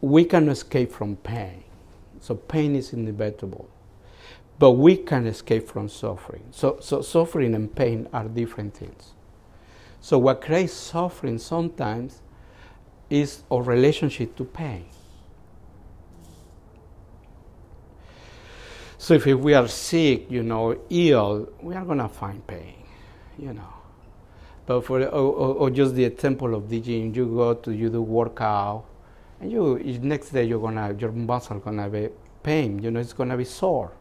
we 0.00 0.24
can 0.24 0.48
escape 0.48 0.92
from 0.92 1.16
pain. 1.16 1.64
So 2.20 2.34
pain 2.34 2.76
is 2.76 2.92
inevitable. 2.92 3.68
But 4.58 4.72
we 4.72 4.96
can 4.96 5.26
escape 5.26 5.68
from 5.68 5.88
suffering. 5.88 6.42
So, 6.50 6.78
so 6.80 7.00
suffering 7.00 7.54
and 7.54 7.74
pain 7.74 8.08
are 8.12 8.24
different 8.24 8.74
things. 8.74 9.12
So 10.00 10.18
what 10.18 10.40
creates 10.40 10.72
suffering 10.72 11.38
sometimes 11.38 12.20
is 13.10 13.42
our 13.50 13.62
relationship 13.62 14.36
to 14.36 14.44
pain. 14.44 14.86
So 18.98 19.14
if 19.14 19.24
we 19.26 19.54
are 19.54 19.68
sick, 19.68 20.30
you 20.30 20.42
know, 20.42 20.76
ill, 20.90 21.48
we 21.62 21.74
are 21.74 21.84
gonna 21.84 22.08
find 22.08 22.44
pain, 22.46 22.74
you 23.38 23.52
know. 23.52 23.74
But 24.66 24.84
for 24.84 25.00
or, 25.00 25.06
or, 25.06 25.54
or 25.54 25.70
just 25.70 25.94
the 25.94 26.04
example 26.04 26.54
of 26.54 26.68
gym, 26.68 27.14
you 27.14 27.26
go 27.26 27.54
to 27.54 27.72
you 27.72 27.88
do 27.88 28.02
workout, 28.02 28.84
and 29.40 29.52
you 29.52 29.78
next 30.02 30.30
day 30.30 30.44
you're 30.44 30.60
gonna 30.60 30.94
your 30.98 31.12
muscle 31.12 31.58
gonna 31.58 31.88
be 31.88 32.08
pain 32.42 32.78
you 32.82 32.90
know 32.90 33.00
it's 33.00 33.12
gonna 33.12 33.36
be 33.36 33.44
sore. 33.44 33.92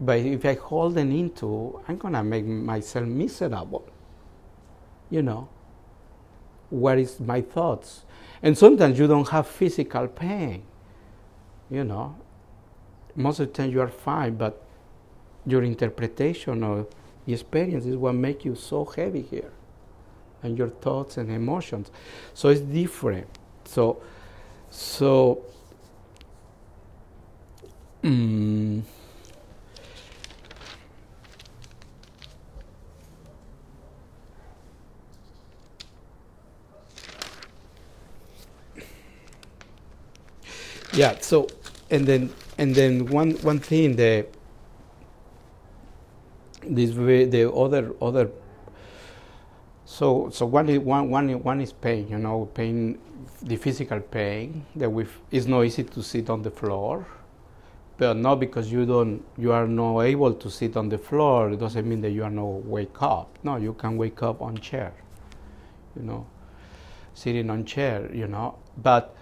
But 0.00 0.18
if 0.18 0.44
i 0.44 0.54
hold 0.54 0.98
it 0.98 1.00
into 1.02 1.80
i'm 1.86 1.96
gonna 1.96 2.24
make 2.24 2.44
myself 2.44 3.06
miserable 3.06 3.88
you 5.10 5.22
know? 5.22 5.48
What 6.70 6.98
is 6.98 7.20
my 7.20 7.42
thoughts? 7.42 8.06
And 8.42 8.56
sometimes 8.56 8.98
you 8.98 9.06
don't 9.06 9.28
have 9.28 9.46
physical 9.46 10.08
pain 10.08 10.64
you 11.70 11.84
know? 11.84 12.16
Most 13.14 13.40
of 13.40 13.48
the 13.48 13.52
time 13.52 13.70
you 13.70 13.80
are 13.80 13.88
fine 13.88 14.36
but 14.36 14.64
your 15.46 15.62
interpretation 15.62 16.62
or 16.62 16.86
experience 17.26 17.84
is 17.84 17.96
what 17.96 18.14
makes 18.14 18.44
you 18.44 18.54
so 18.54 18.84
heavy 18.84 19.22
here 19.22 19.52
and 20.42 20.58
your 20.58 20.68
thoughts 20.68 21.16
and 21.16 21.30
emotions. 21.30 21.90
So 22.34 22.48
it's 22.48 22.60
different. 22.60 23.26
So, 23.64 24.02
so, 24.70 25.42
mm, 28.02 28.82
yeah. 40.92 41.18
So, 41.20 41.48
and 41.90 42.06
then 42.06 42.32
and 42.58 42.74
then 42.74 43.06
one 43.06 43.32
one 43.42 43.58
thing 43.58 43.96
the 43.96 44.26
this 46.62 46.92
way 46.94 47.24
the 47.24 47.50
other 47.52 47.94
other 48.00 48.30
so, 50.02 50.30
so 50.32 50.46
one, 50.46 50.68
is, 50.68 50.80
one, 50.80 51.10
one, 51.10 51.28
one 51.44 51.60
is 51.60 51.72
pain, 51.72 52.08
you 52.08 52.18
know, 52.18 52.50
pain, 52.54 52.98
the 53.40 53.54
physical 53.54 54.00
pain 54.00 54.66
that 54.74 54.90
we 54.90 55.06
it's 55.30 55.46
not 55.46 55.62
easy 55.62 55.84
to 55.84 56.02
sit 56.02 56.28
on 56.28 56.42
the 56.42 56.50
floor, 56.50 57.06
but 57.98 58.16
not 58.16 58.40
because 58.40 58.72
you 58.72 58.84
don't 58.84 59.24
you 59.38 59.52
are 59.52 59.68
not 59.68 60.00
able 60.00 60.34
to 60.34 60.50
sit 60.50 60.76
on 60.76 60.88
the 60.88 60.98
floor 60.98 61.52
it 61.52 61.60
doesn't 61.60 61.88
mean 61.88 62.00
that 62.00 62.10
you 62.10 62.24
are 62.24 62.30
not 62.30 62.64
wake 62.64 63.00
up. 63.00 63.38
No 63.44 63.58
you 63.58 63.74
can 63.74 63.96
wake 63.96 64.24
up 64.24 64.42
on 64.42 64.56
chair 64.56 64.92
you 65.94 66.02
know 66.02 66.26
sitting 67.14 67.48
on 67.48 67.64
chair 67.64 68.10
you 68.12 68.26
know 68.26 68.58
but 68.76 69.14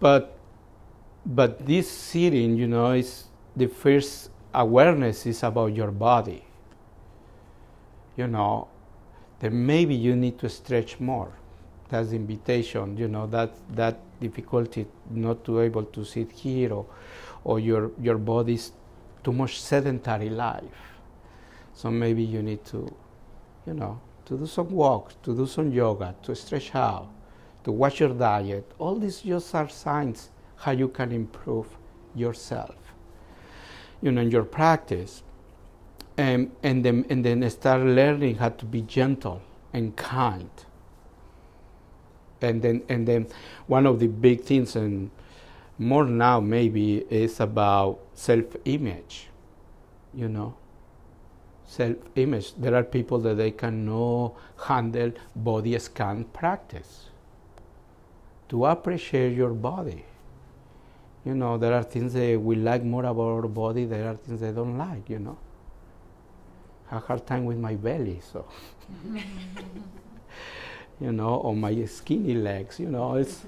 but 0.00 0.36
but 1.26 1.64
this 1.64 1.88
sitting 1.88 2.56
you 2.56 2.66
know 2.66 2.90
is 2.90 3.28
the 3.54 3.68
first 3.68 4.30
awareness 4.52 5.26
is 5.26 5.44
about 5.44 5.76
your 5.76 5.92
body 5.92 6.44
you 8.16 8.26
know 8.26 8.66
then 9.40 9.66
maybe 9.66 9.94
you 9.94 10.16
need 10.16 10.38
to 10.38 10.48
stretch 10.48 10.98
more. 11.00 11.32
That's 11.88 12.10
the 12.10 12.16
invitation 12.16 12.96
you 12.96 13.08
know 13.08 13.26
that 13.28 13.50
that 13.74 13.98
difficulty 14.20 14.86
not 15.10 15.44
to 15.44 15.60
able 15.60 15.84
to 15.84 16.04
sit 16.04 16.30
here 16.32 16.72
or 16.72 16.86
or 17.44 17.60
your 17.60 17.92
your 18.00 18.18
body's 18.18 18.72
too 19.24 19.32
much 19.32 19.60
sedentary 19.60 20.28
life. 20.28 21.00
So 21.72 21.90
maybe 21.90 22.22
you 22.22 22.42
need 22.42 22.64
to 22.66 22.94
you 23.66 23.74
know 23.74 24.00
to 24.26 24.36
do 24.36 24.46
some 24.46 24.70
walks 24.70 25.16
to 25.22 25.34
do 25.34 25.46
some 25.46 25.72
yoga 25.72 26.14
to 26.22 26.34
stretch 26.34 26.74
out 26.74 27.08
to 27.64 27.72
watch 27.72 28.00
your 28.00 28.10
diet. 28.10 28.70
All 28.78 28.96
these 28.96 29.20
just 29.22 29.54
are 29.54 29.68
signs 29.68 30.30
how 30.56 30.72
you 30.72 30.88
can 30.88 31.12
improve 31.12 31.66
yourself. 32.14 32.76
You 34.02 34.12
know 34.12 34.20
in 34.20 34.30
your 34.30 34.44
practice 34.44 35.22
and, 36.18 36.50
and 36.62 36.84
then 36.84 37.06
and 37.08 37.24
then 37.24 37.48
start 37.48 37.80
learning 37.80 38.36
how 38.36 38.50
to 38.50 38.66
be 38.66 38.82
gentle 38.82 39.40
and 39.72 39.96
kind. 39.96 40.50
And 42.42 42.60
then 42.60 42.82
and 42.88 43.08
then 43.08 43.28
one 43.66 43.86
of 43.86 44.00
the 44.00 44.08
big 44.08 44.42
things 44.42 44.76
and 44.76 45.10
more 45.78 46.04
now 46.04 46.40
maybe 46.40 46.98
is 47.08 47.40
about 47.40 48.00
self-image 48.14 49.28
you 50.14 50.28
know? 50.28 50.54
Self-image. 51.64 52.54
There 52.54 52.74
are 52.74 52.82
people 52.82 53.18
that 53.20 53.36
they 53.36 53.50
cannot 53.50 54.34
handle 54.66 55.12
body 55.36 55.78
scan 55.78 56.24
practice. 56.24 57.06
To 58.48 58.64
appreciate 58.66 59.36
your 59.36 59.52
body. 59.52 60.04
You 61.24 61.34
know 61.34 61.58
there 61.58 61.74
are 61.74 61.82
things 61.82 62.14
that 62.14 62.40
we 62.40 62.56
like 62.56 62.82
more 62.82 63.04
about 63.04 63.22
our 63.22 63.48
body 63.48 63.84
there 63.84 64.08
are 64.08 64.14
things 64.14 64.40
they 64.40 64.52
don't 64.52 64.78
like 64.78 65.10
you 65.10 65.18
know 65.18 65.36
a 66.90 66.98
hard 66.98 67.26
time 67.26 67.44
with 67.44 67.58
my 67.58 67.74
belly 67.74 68.20
so 68.32 68.46
you 71.00 71.12
know, 71.12 71.36
or 71.36 71.54
my 71.54 71.84
skinny 71.84 72.34
legs, 72.34 72.80
you 72.80 72.88
know, 72.88 73.14
it's, 73.14 73.42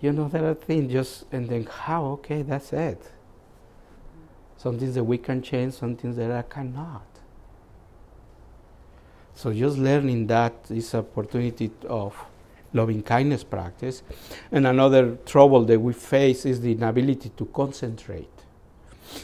you 0.00 0.12
know, 0.12 0.28
there 0.28 0.48
are 0.48 0.54
things 0.54 0.92
just, 0.92 1.24
and 1.32 1.48
then 1.48 1.64
how, 1.64 2.04
okay, 2.04 2.42
that's 2.42 2.72
it. 2.72 3.02
Some 4.56 4.78
things 4.78 4.94
that 4.94 5.04
we 5.04 5.18
can 5.18 5.42
change, 5.42 5.74
some 5.74 5.96
things 5.96 6.16
that 6.16 6.30
I 6.30 6.42
cannot. 6.42 7.06
So 9.34 9.52
just 9.52 9.78
learning 9.78 10.26
that 10.28 10.54
is 10.70 10.94
opportunity 10.94 11.70
of 11.88 12.16
loving 12.72 13.02
kindness 13.02 13.44
practice. 13.44 14.02
And 14.50 14.66
another 14.66 15.16
trouble 15.26 15.64
that 15.64 15.80
we 15.80 15.92
face 15.92 16.44
is 16.44 16.60
the 16.60 16.72
inability 16.72 17.30
to 17.30 17.44
concentrate. 17.46 18.28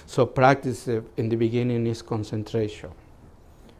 So 0.07 0.25
practice 0.27 0.89
uh, 0.89 1.03
in 1.17 1.29
the 1.29 1.37
beginning 1.37 1.87
is 1.87 2.01
concentration. 2.01 2.91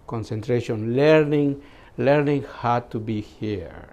Concentration, 0.07 0.95
learning 0.95 1.63
learning 1.97 2.45
how 2.61 2.81
to 2.81 2.99
be 2.99 3.21
here. 3.21 3.89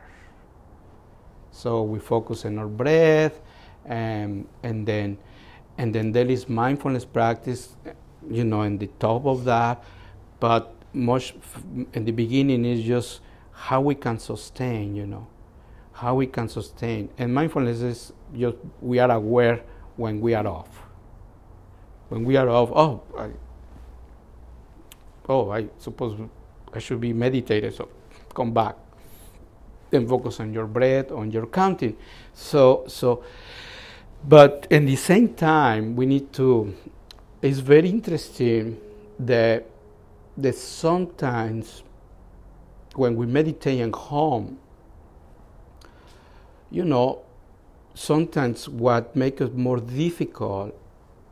So 1.51 1.83
we 1.83 1.99
focus 1.99 2.45
on 2.45 2.57
our 2.57 2.67
breath, 2.67 3.39
and, 3.85 4.47
and 4.63 4.85
then 4.85 5.17
and 5.77 5.95
then 5.95 6.11
there 6.11 6.27
is 6.27 6.47
mindfulness 6.47 7.05
practice, 7.05 7.75
you 8.29 8.43
know, 8.43 8.61
in 8.63 8.77
the 8.77 8.87
top 8.99 9.25
of 9.25 9.45
that. 9.45 9.83
But 10.39 10.73
much 10.93 11.33
in 11.93 12.05
the 12.05 12.11
beginning 12.11 12.65
is 12.65 12.83
just 12.85 13.21
how 13.51 13.81
we 13.81 13.95
can 13.95 14.19
sustain, 14.19 14.95
you 14.95 15.07
know, 15.07 15.27
how 15.93 16.15
we 16.15 16.27
can 16.27 16.49
sustain. 16.49 17.09
And 17.17 17.33
mindfulness 17.33 17.81
is 17.81 18.13
just 18.37 18.57
we 18.81 18.99
are 18.99 19.11
aware 19.11 19.63
when 19.95 20.21
we 20.21 20.33
are 20.33 20.45
off. 20.45 20.83
When 22.09 22.25
we 22.25 22.35
are 22.35 22.49
off, 22.49 22.69
oh, 22.73 23.03
I, 23.17 23.29
oh, 25.31 25.49
I 25.49 25.67
suppose 25.79 26.19
I 26.73 26.79
should 26.79 26.99
be 26.99 27.13
meditated, 27.13 27.73
so 27.73 27.87
come 28.33 28.53
back. 28.53 28.75
Then 29.89 30.07
focus 30.07 30.39
on 30.39 30.53
your 30.53 30.67
breath, 30.67 31.11
on 31.11 31.31
your 31.31 31.47
counting. 31.47 31.97
So, 32.33 32.83
so, 32.87 33.23
but 34.27 34.67
in 34.69 34.85
the 34.85 34.95
same 34.95 35.33
time, 35.33 35.95
we 35.95 36.05
need 36.05 36.31
to. 36.33 36.75
It's 37.41 37.59
very 37.59 37.89
interesting 37.89 38.79
that 39.19 39.65
that 40.37 40.55
sometimes 40.55 41.83
when 42.95 43.15
we 43.15 43.25
meditate 43.25 43.79
at 43.79 43.93
home, 43.93 44.57
you 46.69 46.85
know, 46.85 47.21
sometimes 47.93 48.67
what 48.69 49.15
makes 49.15 49.41
it 49.41 49.55
more 49.55 49.79
difficult 49.79 50.73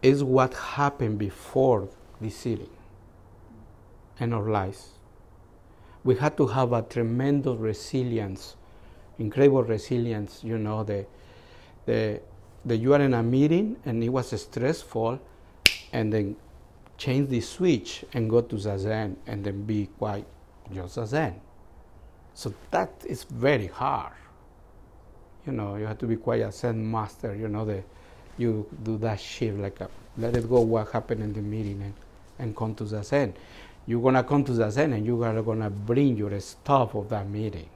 is 0.01 0.23
what 0.23 0.53
happened 0.53 1.17
before 1.17 1.87
the 2.21 2.29
sitting 2.29 2.69
in 4.19 4.33
our 4.33 4.49
lives 4.49 4.99
we 6.03 6.15
had 6.15 6.37
to 6.37 6.47
have 6.47 6.71
a 6.73 6.81
tremendous 6.81 7.57
resilience, 7.57 8.55
incredible 9.17 9.63
resilience. 9.63 10.43
You 10.43 10.57
know, 10.57 10.83
the, 10.83 11.05
the, 11.85 12.21
the 12.65 12.77
you 12.77 12.93
are 12.93 13.01
in 13.01 13.13
a 13.13 13.23
meeting 13.23 13.77
and 13.85 14.03
it 14.03 14.09
was 14.09 14.39
stressful, 14.39 15.19
and 15.91 16.13
then 16.13 16.35
change 16.97 17.29
the 17.29 17.41
switch 17.41 18.05
and 18.13 18.29
go 18.29 18.41
to 18.41 18.55
zazen 18.55 19.15
and 19.25 19.43
then 19.43 19.63
be 19.63 19.87
quite 19.97 20.25
just 20.73 20.97
zazen. 20.97 21.33
So 22.33 22.53
that 22.71 22.91
is 23.05 23.23
very 23.23 23.67
hard. 23.67 24.13
You 25.45 25.53
know, 25.53 25.75
you 25.75 25.85
have 25.85 25.97
to 25.99 26.05
be 26.05 26.15
quite 26.15 26.41
a 26.41 26.51
Zen 26.51 26.89
master. 26.89 27.35
You 27.35 27.47
know, 27.47 27.65
the, 27.65 27.83
you 28.37 28.67
do 28.83 28.97
that 28.99 29.19
shift 29.19 29.57
like 29.57 29.81
a, 29.81 29.89
let 30.17 30.35
it 30.35 30.47
go 30.47 30.61
what 30.61 30.91
happened 30.91 31.23
in 31.23 31.33
the 31.33 31.41
meeting 31.41 31.81
and, 31.81 31.93
and 32.37 32.55
come 32.55 32.75
to 32.75 32.83
zazen 32.83 33.33
you're 33.89 34.03
gonna 34.03 34.23
come 34.23 34.43
to 34.43 34.53
the 34.53 34.69
Zen 34.69 34.93
and 34.93 35.03
you 35.03 35.23
are 35.23 35.41
gonna 35.41 35.71
bring 35.71 36.15
your 36.15 36.39
stuff 36.39 36.93
of 36.93 37.09
that 37.09 37.27
meeting. 37.27 37.67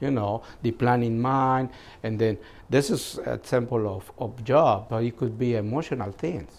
You 0.00 0.10
know, 0.10 0.42
the 0.62 0.70
plan 0.70 1.02
in 1.02 1.20
mind, 1.20 1.68
and 2.02 2.18
then 2.18 2.38
this 2.70 2.88
is 2.88 3.18
a 3.26 3.34
example 3.34 3.94
of, 3.94 4.10
of 4.18 4.42
job, 4.42 4.86
but 4.88 5.04
it 5.04 5.18
could 5.18 5.38
be 5.38 5.54
emotional 5.54 6.12
things. 6.12 6.50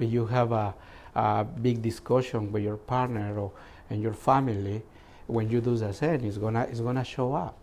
If 0.00 0.10
you 0.10 0.24
have 0.24 0.52
a, 0.52 0.74
a 1.14 1.44
big 1.44 1.82
discussion 1.82 2.50
with 2.50 2.62
your 2.62 2.78
partner 2.78 3.38
or 3.38 3.52
and 3.90 4.02
your 4.02 4.14
family, 4.14 4.82
when 5.26 5.50
you 5.50 5.60
do 5.60 5.76
the 5.76 5.92
Zen, 5.92 6.24
it's 6.24 6.38
gonna 6.38 6.62
it's 6.70 6.80
gonna 6.80 7.04
show 7.04 7.34
up, 7.34 7.58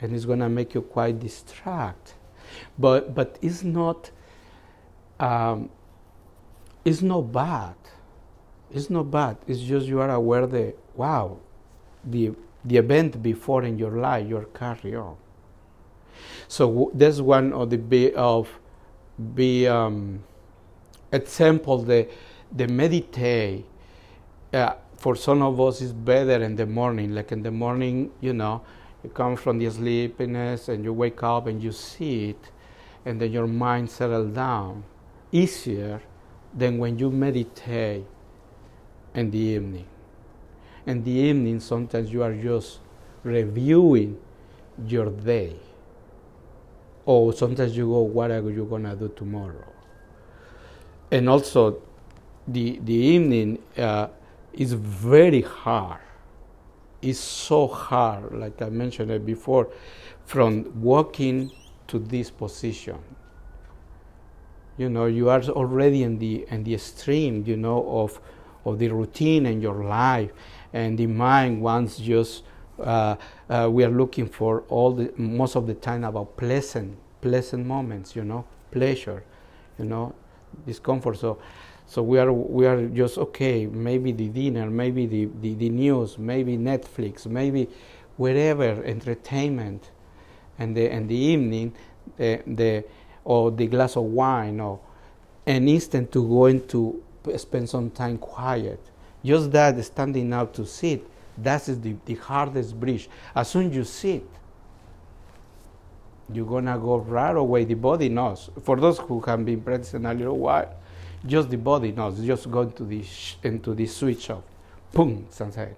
and 0.00 0.12
it's 0.12 0.24
gonna 0.24 0.48
make 0.48 0.74
you 0.74 0.82
quite 0.82 1.20
distract. 1.20 2.14
But 2.76 3.14
but 3.14 3.38
it's 3.40 3.62
not 3.62 4.10
um, 5.20 5.70
it's 6.84 7.00
not 7.00 7.30
bad 7.30 7.76
it's 8.72 8.90
not 8.90 9.10
bad. 9.10 9.36
It's 9.46 9.60
just 9.60 9.86
you 9.86 10.00
are 10.00 10.10
aware 10.10 10.46
that 10.46 10.74
wow, 10.94 11.38
the 12.04 12.32
the 12.64 12.78
event 12.78 13.22
before 13.22 13.64
in 13.64 13.78
your 13.78 13.92
life, 13.92 14.26
your 14.28 14.44
career. 14.46 15.04
So 16.48 16.68
w- 16.68 16.90
that's 16.94 17.20
one 17.20 17.52
of 17.52 17.70
the 17.70 17.78
be 17.78 18.12
of 18.14 18.48
be 19.34 19.66
um, 19.66 20.22
example. 21.12 21.78
The 21.78 22.08
the 22.54 22.68
meditate 22.68 23.64
uh, 24.52 24.74
for 24.96 25.16
some 25.16 25.42
of 25.42 25.60
us 25.60 25.80
is 25.80 25.92
better 25.92 26.42
in 26.42 26.56
the 26.56 26.66
morning. 26.66 27.14
Like 27.14 27.32
in 27.32 27.42
the 27.42 27.50
morning, 27.50 28.10
you 28.20 28.32
know, 28.32 28.62
you 29.04 29.10
come 29.10 29.36
from 29.36 29.58
the 29.58 29.70
sleepiness 29.70 30.68
and 30.68 30.84
you 30.84 30.92
wake 30.92 31.22
up 31.22 31.46
and 31.46 31.62
you 31.62 31.72
see 31.72 32.30
it, 32.30 32.50
and 33.04 33.20
then 33.20 33.32
your 33.32 33.46
mind 33.46 33.90
settles 33.90 34.34
down 34.34 34.84
easier 35.32 36.00
than 36.54 36.78
when 36.78 36.98
you 36.98 37.10
meditate 37.10 38.06
in 39.16 39.30
the 39.30 39.38
evening. 39.38 39.86
And 40.86 41.04
the 41.04 41.10
evening, 41.10 41.58
sometimes 41.58 42.12
you 42.12 42.22
are 42.22 42.34
just 42.34 42.78
reviewing 43.24 44.18
your 44.86 45.10
day. 45.10 45.56
Or 47.04 47.32
sometimes 47.32 47.76
you 47.76 47.88
go, 47.88 48.00
what 48.00 48.30
are 48.30 48.48
you 48.48 48.64
going 48.64 48.84
to 48.84 48.94
do 48.94 49.08
tomorrow? 49.16 49.72
And 51.10 51.28
also, 51.28 51.82
the, 52.46 52.78
the 52.84 52.94
evening 52.94 53.62
uh, 53.76 54.08
is 54.52 54.72
very 54.72 55.42
hard. 55.42 56.00
It's 57.02 57.18
so 57.18 57.66
hard, 57.66 58.32
like 58.32 58.60
I 58.62 58.68
mentioned 58.68 59.10
it 59.10 59.24
before, 59.24 59.68
from 60.24 60.80
walking 60.82 61.50
to 61.88 61.98
this 61.98 62.30
position. 62.30 62.98
You 64.76 64.88
know, 64.88 65.06
you 65.06 65.30
are 65.30 65.42
already 65.44 66.02
in 66.02 66.18
the 66.18 66.46
in 66.50 66.64
the 66.64 66.74
extreme, 66.74 67.44
you 67.46 67.56
know, 67.56 67.86
of 67.88 68.20
of 68.66 68.78
the 68.78 68.88
routine 68.88 69.46
in 69.46 69.62
your 69.62 69.84
life, 69.84 70.30
and 70.74 70.98
the 70.98 71.06
mind 71.06 71.62
wants 71.62 71.96
just 71.96 72.42
uh, 72.78 73.16
uh, 73.48 73.68
we 73.72 73.82
are 73.84 73.90
looking 73.90 74.28
for 74.28 74.64
all 74.68 74.92
the 74.92 75.10
most 75.16 75.56
of 75.56 75.66
the 75.66 75.74
time 75.74 76.04
about 76.04 76.36
pleasant 76.36 76.98
pleasant 77.26 77.66
moments, 77.66 78.14
you 78.14 78.24
know, 78.24 78.44
pleasure, 78.70 79.24
you 79.78 79.84
know, 79.84 80.14
discomfort. 80.66 81.18
So, 81.18 81.38
so 81.86 82.02
we 82.02 82.18
are 82.18 82.32
we 82.32 82.66
are 82.66 82.86
just 82.86 83.18
okay. 83.18 83.66
Maybe 83.66 84.12
the 84.12 84.28
dinner, 84.28 84.70
maybe 84.70 85.06
the, 85.06 85.28
the, 85.40 85.54
the 85.54 85.68
news, 85.68 86.18
maybe 86.18 86.56
Netflix, 86.56 87.26
maybe 87.26 87.68
wherever 88.16 88.84
entertainment, 88.84 89.90
and 90.58 90.76
the 90.76 90.88
and 90.90 91.08
the 91.08 91.16
evening, 91.16 91.74
the 92.16 92.42
the 92.46 92.84
or 93.24 93.50
the 93.50 93.66
glass 93.66 93.96
of 93.96 94.04
wine 94.04 94.60
or 94.60 94.78
an 95.46 95.68
instant 95.68 96.12
to 96.12 96.26
go 96.28 96.46
into 96.46 97.02
spend 97.36 97.68
some 97.68 97.90
time 97.90 98.18
quiet. 98.18 98.80
Just 99.24 99.50
that 99.52 99.82
standing 99.84 100.32
up 100.32 100.52
to 100.54 100.66
sit, 100.66 101.04
that 101.38 101.68
is 101.68 101.80
the, 101.80 101.96
the 102.04 102.14
hardest 102.14 102.78
bridge. 102.78 103.08
As 103.34 103.48
soon 103.48 103.70
as 103.70 103.76
you 103.76 103.84
sit, 103.84 104.24
you're 106.32 106.46
gonna 106.46 106.78
go 106.78 106.96
right 106.98 107.36
away. 107.36 107.64
The 107.64 107.74
body 107.74 108.08
knows. 108.08 108.50
For 108.62 108.76
those 108.76 108.98
who 108.98 109.20
have 109.20 109.44
been 109.44 109.60
practicing 109.60 110.04
a 110.06 110.14
little 110.14 110.38
while, 110.38 110.74
just 111.24 111.50
the 111.50 111.56
body 111.58 111.92
knows. 111.92 112.20
Just 112.20 112.50
go 112.50 112.62
into 112.62 112.84
the 112.84 113.04
into 113.42 113.74
the 113.74 113.86
switch 113.86 114.30
off. 114.30 114.42
boom, 114.92 115.26
sunset. 115.30 115.76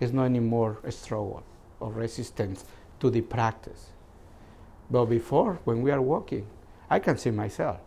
It's 0.00 0.12
not 0.12 0.24
any 0.24 0.40
more 0.40 0.78
struggle 0.90 1.42
or 1.80 1.92
resistance 1.92 2.64
to 3.00 3.10
the 3.10 3.20
practice. 3.20 3.90
But 4.90 5.06
before, 5.06 5.58
when 5.64 5.82
we 5.82 5.90
are 5.90 6.00
walking, 6.00 6.46
I 6.88 6.98
can 6.98 7.18
see 7.18 7.30
myself, 7.30 7.78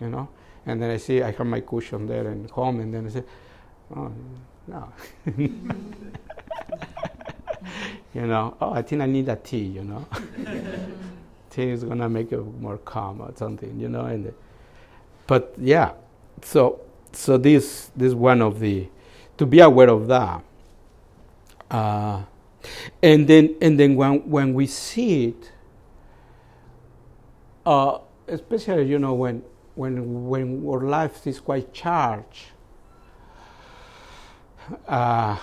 you 0.00 0.08
know, 0.08 0.28
and 0.66 0.80
then 0.80 0.90
I 0.90 0.96
see 0.96 1.22
I 1.22 1.30
have 1.30 1.46
my 1.46 1.60
cushion 1.60 2.06
there 2.06 2.28
and 2.28 2.50
home, 2.50 2.80
and 2.80 2.92
then 2.92 3.06
I 3.06 3.10
say, 3.10 3.24
oh 3.96 4.12
no. 4.66 4.92
you 8.14 8.26
know, 8.26 8.56
oh, 8.60 8.72
I 8.72 8.82
think 8.82 9.02
I 9.02 9.06
need 9.06 9.28
a 9.28 9.36
tea, 9.36 9.64
you 9.64 9.84
know. 9.84 10.06
tea 11.50 11.70
is 11.70 11.84
gonna 11.84 12.08
make 12.08 12.32
it 12.32 12.40
more 12.60 12.78
calm 12.78 13.20
or 13.20 13.32
something, 13.36 13.78
you 13.78 13.88
know. 13.88 14.06
And 14.06 14.32
but 15.26 15.54
yeah, 15.58 15.92
so 16.42 16.80
so 17.12 17.36
this 17.38 17.90
this 17.96 18.14
one 18.14 18.42
of 18.42 18.60
the 18.60 18.88
to 19.38 19.46
be 19.46 19.60
aware 19.60 19.90
of 19.90 20.06
that. 20.08 20.42
Uh, 21.70 22.22
and 23.02 23.26
then 23.26 23.54
and 23.60 23.78
then 23.78 23.96
when 23.96 24.28
when 24.30 24.54
we 24.54 24.66
see 24.66 25.26
it, 25.26 25.52
uh, 27.66 27.98
especially 28.28 28.84
you 28.84 28.98
know 28.98 29.14
when 29.14 29.42
when 29.74 30.28
when 30.28 30.64
our 30.66 30.80
life 30.80 31.26
is 31.26 31.40
quite 31.40 31.72
charged, 31.72 32.46
uh, 34.86 35.36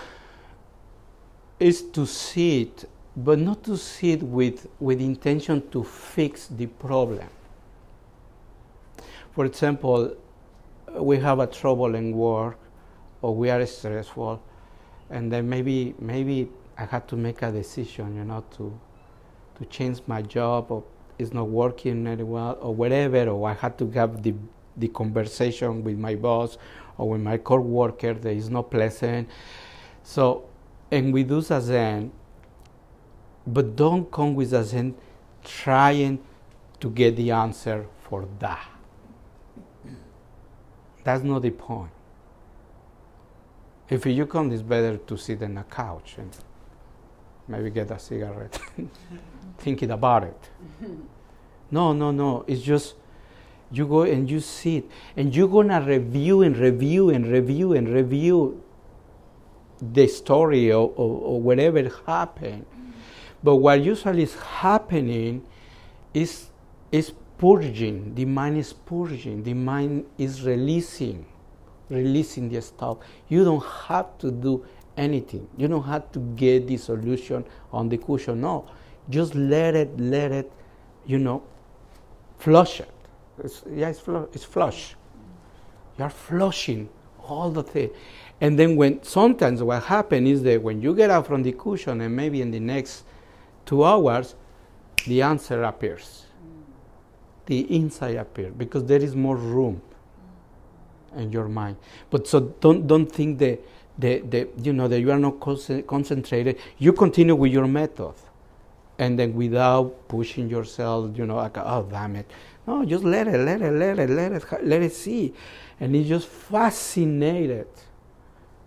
is 1.60 1.82
to 1.82 2.06
see 2.06 2.64
it, 2.64 2.90
but 3.16 3.38
not 3.40 3.64
to 3.64 3.78
see 3.78 4.14
it 4.14 4.24
with 4.24 4.68
with 4.80 5.02
intention 5.02 5.68
to 5.70 5.84
fix 5.84 6.48
the 6.48 6.68
problem. 6.68 7.28
For 9.32 9.46
example, 9.46 10.16
we 10.96 11.18
have 11.18 11.40
a 11.40 11.48
trouble 11.48 11.96
in 11.96 12.12
work, 12.12 12.58
or 13.22 13.36
we 13.36 13.50
are 13.50 13.66
stressful, 13.66 14.42
and 15.10 15.32
then 15.32 15.48
maybe 15.50 15.94
maybe 16.00 16.50
I 16.78 16.86
had 16.86 17.08
to 17.10 17.16
make 17.16 17.42
a 17.42 17.52
decision, 17.52 18.16
you 18.16 18.24
know, 18.24 18.44
to 18.58 18.80
to 19.58 19.66
change 19.66 20.02
my 20.08 20.22
job 20.22 20.72
or 20.72 20.84
it's 21.22 21.34
not 21.34 21.48
working 21.48 22.04
very 22.04 22.24
well 22.24 22.58
or 22.60 22.74
whatever, 22.74 23.30
or 23.30 23.50
I 23.50 23.54
had 23.54 23.78
to 23.78 23.90
have 23.92 24.24
the 24.24 24.34
the 24.78 24.88
conversation 24.88 25.84
with 25.84 25.98
my 25.98 26.16
boss 26.16 26.58
or 26.98 27.10
with 27.10 27.22
my 27.22 27.38
co-worker 27.38 28.14
that 28.14 28.32
is 28.32 28.50
not 28.50 28.72
pleasant. 28.72 29.30
So, 30.04 30.46
and 30.90 31.14
we 31.14 31.24
do 31.24 31.42
zazen, 31.42 32.12
but 33.46 33.76
don't 33.76 34.12
come 34.12 34.34
with 34.34 34.52
zazen 34.52 34.94
trying 35.44 36.20
to 36.80 36.90
get 36.90 37.16
the 37.16 37.32
answer 37.32 37.86
for 38.04 38.28
that. 38.40 38.68
That's 41.04 41.24
not 41.24 41.42
the 41.42 41.52
point. 41.52 41.92
If 43.90 44.06
you 44.06 44.26
come, 44.26 44.52
it's 44.52 44.62
better 44.62 44.98
to 44.98 45.18
sit 45.18 45.44
on 45.44 45.58
a 45.58 45.64
couch 45.64 46.16
and 46.18 46.36
maybe 47.48 47.70
get 47.70 47.92
a 47.92 48.00
cigarette, 48.00 48.60
thinking 49.58 49.92
about 49.92 50.24
it. 50.24 50.50
No, 51.70 51.94
no, 51.94 52.12
no. 52.12 52.44
It's 52.48 52.62
just 52.62 52.96
you 53.72 53.88
go 53.88 54.02
and 54.02 54.30
you 54.30 54.40
sit, 54.40 54.90
and 55.16 55.34
you're 55.36 55.48
gonna 55.48 55.82
review 55.82 56.42
and 56.42 56.58
review 56.58 57.10
and 57.10 57.26
review 57.28 57.74
and 57.74 57.88
review 57.88 58.62
the 59.82 60.08
story 60.08 60.72
or, 60.72 60.92
or, 60.96 61.22
or 61.22 61.42
whatever 61.42 61.90
happened. 62.06 62.66
But 63.44 63.56
what 63.56 63.82
usually 63.82 64.24
is 64.24 64.36
happening 64.36 65.46
is 66.14 66.50
is 66.92 67.14
purging. 67.38 68.14
The 68.14 68.26
mind 68.26 68.58
is 68.58 68.74
purging. 68.74 69.44
The 69.44 69.54
mind 69.54 70.06
is 70.18 70.44
releasing, 70.44 71.26
releasing 71.90 72.50
the 72.50 72.62
stuff. 72.62 72.98
You 73.30 73.44
don't 73.44 73.66
have 73.88 74.18
to 74.20 74.32
do 74.32 74.66
anything. 74.98 75.48
You 75.58 75.68
don't 75.68 75.84
have 75.84 76.12
to 76.12 76.20
get 76.36 76.68
the 76.68 76.78
solution 76.78 77.46
on 77.72 77.90
the 77.90 77.98
cushion. 77.98 78.42
No, 78.42 78.68
just 79.10 79.36
let 79.36 79.76
it, 79.76 80.00
let 80.00 80.32
it, 80.32 80.52
you 81.06 81.20
know, 81.20 81.44
flush 82.38 82.80
it. 82.80 82.92
It's, 83.44 83.64
yeah, 83.74 83.90
it's, 83.90 84.00
fl- 84.00 84.26
it's 84.34 84.44
flush. 84.44 84.96
You're 85.98 86.10
flushing 86.10 86.90
all 87.24 87.52
the 87.52 87.64
thing. 87.64 87.90
And 88.40 88.58
then 88.58 88.76
when 88.76 89.04
sometimes 89.04 89.62
what 89.62 89.84
happens 89.84 90.30
is 90.30 90.44
that 90.44 90.62
when 90.62 90.82
you 90.82 90.96
get 90.96 91.10
out 91.10 91.28
from 91.28 91.44
the 91.44 91.52
cushion 91.52 92.02
and 92.02 92.16
maybe 92.16 92.42
in 92.42 92.52
the 92.52 92.60
next 92.60 93.04
two 93.66 93.84
hours, 93.84 94.36
the 95.06 95.22
answer 95.22 95.64
appears. 95.64 96.26
The 97.46 97.62
insight 97.62 98.18
appears 98.18 98.54
because 98.58 98.86
there 98.86 99.02
is 99.02 99.16
more 99.16 99.36
room 99.36 99.82
in 101.16 101.32
your 101.32 101.48
mind. 101.48 101.78
But 102.10 102.28
so 102.28 102.40
don't 102.40 102.88
don't 102.88 103.12
think 103.12 103.40
that 103.40 103.64
you 104.02 104.74
know 104.74 104.88
that 104.88 105.00
you 105.00 105.12
are 105.12 105.20
not 105.20 105.40
concentrated. 105.40 106.58
You 106.78 106.94
continue 106.94 107.36
with 107.36 107.52
your 107.52 107.68
method, 107.68 108.14
and 108.98 109.18
then 109.18 109.34
without 109.34 110.08
pushing 110.08 110.50
yourself, 110.50 111.18
you 111.18 111.26
know, 111.26 111.36
like 111.36 111.58
oh 111.58 111.88
damn 111.90 112.16
it, 112.16 112.30
no, 112.68 112.86
just 112.86 113.04
let 113.04 113.28
it, 113.28 113.38
let 113.40 113.62
it, 113.62 113.72
let 113.72 114.00
it, 114.00 114.10
let 114.10 114.32
it, 114.32 114.66
let 114.66 114.82
it 114.82 114.94
see, 114.94 115.34
and 115.80 115.96
it's 115.96 116.10
just 116.10 116.28
fascinated, 116.28 117.68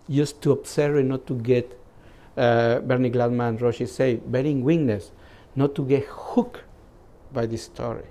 just 0.09 0.41
to 0.41 0.51
observe 0.51 0.97
and 0.97 1.09
not 1.09 1.27
to 1.27 1.35
get. 1.35 1.79
Uh, 2.37 2.79
Bernie 2.79 3.09
Glassman, 3.09 3.57
Roshi 3.57 3.87
say, 3.87 4.15
bearing 4.15 4.61
witness, 4.61 5.11
not 5.55 5.73
to 5.75 5.85
get 5.85 6.03
hooked 6.05 6.63
by 7.31 7.45
the 7.45 7.55
story 7.57 8.03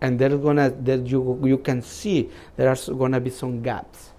and 0.00 0.18
there's 0.18 0.40
gonna 0.40 0.70
that 0.70 1.06
you 1.06 1.40
you 1.44 1.58
can 1.58 1.82
see 1.82 2.30
there 2.56 2.68
are 2.68 2.76
gonna 2.94 3.20
be 3.20 3.30
some 3.30 3.62
gaps 3.62 4.10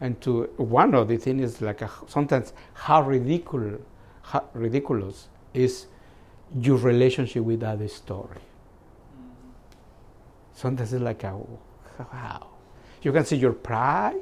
and 0.00 0.20
to 0.20 0.44
one 0.56 0.94
of 0.94 1.08
the 1.08 1.16
things 1.16 1.42
is 1.42 1.60
like 1.60 1.82
a, 1.82 1.90
sometimes 2.06 2.52
how 2.74 3.02
ridiculous 3.02 3.80
how 4.22 4.44
ridiculous 4.52 5.28
is 5.54 5.86
your 6.60 6.76
relationship 6.76 7.42
with 7.42 7.60
that 7.60 7.90
story. 7.90 8.28
Mm-hmm. 8.36 9.50
Sometimes 10.54 10.92
it's 10.92 11.02
like 11.02 11.24
a 11.24 11.36
wow. 11.98 12.46
You 13.02 13.12
can 13.12 13.24
see 13.24 13.36
your 13.36 13.52
pride 13.52 14.20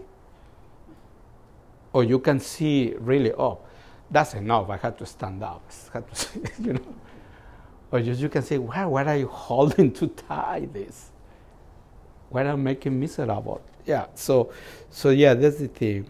or 1.92 2.04
you 2.04 2.18
can 2.18 2.40
see 2.40 2.94
really 2.98 3.32
oh 3.32 3.60
that's 4.10 4.34
enough. 4.34 4.70
I 4.70 4.76
had 4.76 4.98
to 4.98 5.06
stand 5.06 5.42
up. 5.42 5.62
I 5.94 5.98
had 5.98 6.14
to, 6.14 6.40
you 6.62 6.72
know. 6.74 6.94
Or 7.90 8.00
just 8.00 8.20
you 8.20 8.28
can 8.28 8.42
say, 8.42 8.58
wow, 8.58 8.90
why 8.90 9.04
are 9.04 9.16
you 9.16 9.28
holding 9.32 9.92
to 9.92 10.08
tie 10.08 10.68
this? 10.72 11.10
Why 12.28 12.44
are 12.44 12.52
you 12.52 12.56
making 12.56 12.98
miserable? 12.98 13.60
Yeah, 13.86 14.06
so 14.14 14.52
so 14.90 15.10
yeah, 15.10 15.34
that's 15.34 15.58
the 15.58 15.68
thing. 15.68 16.06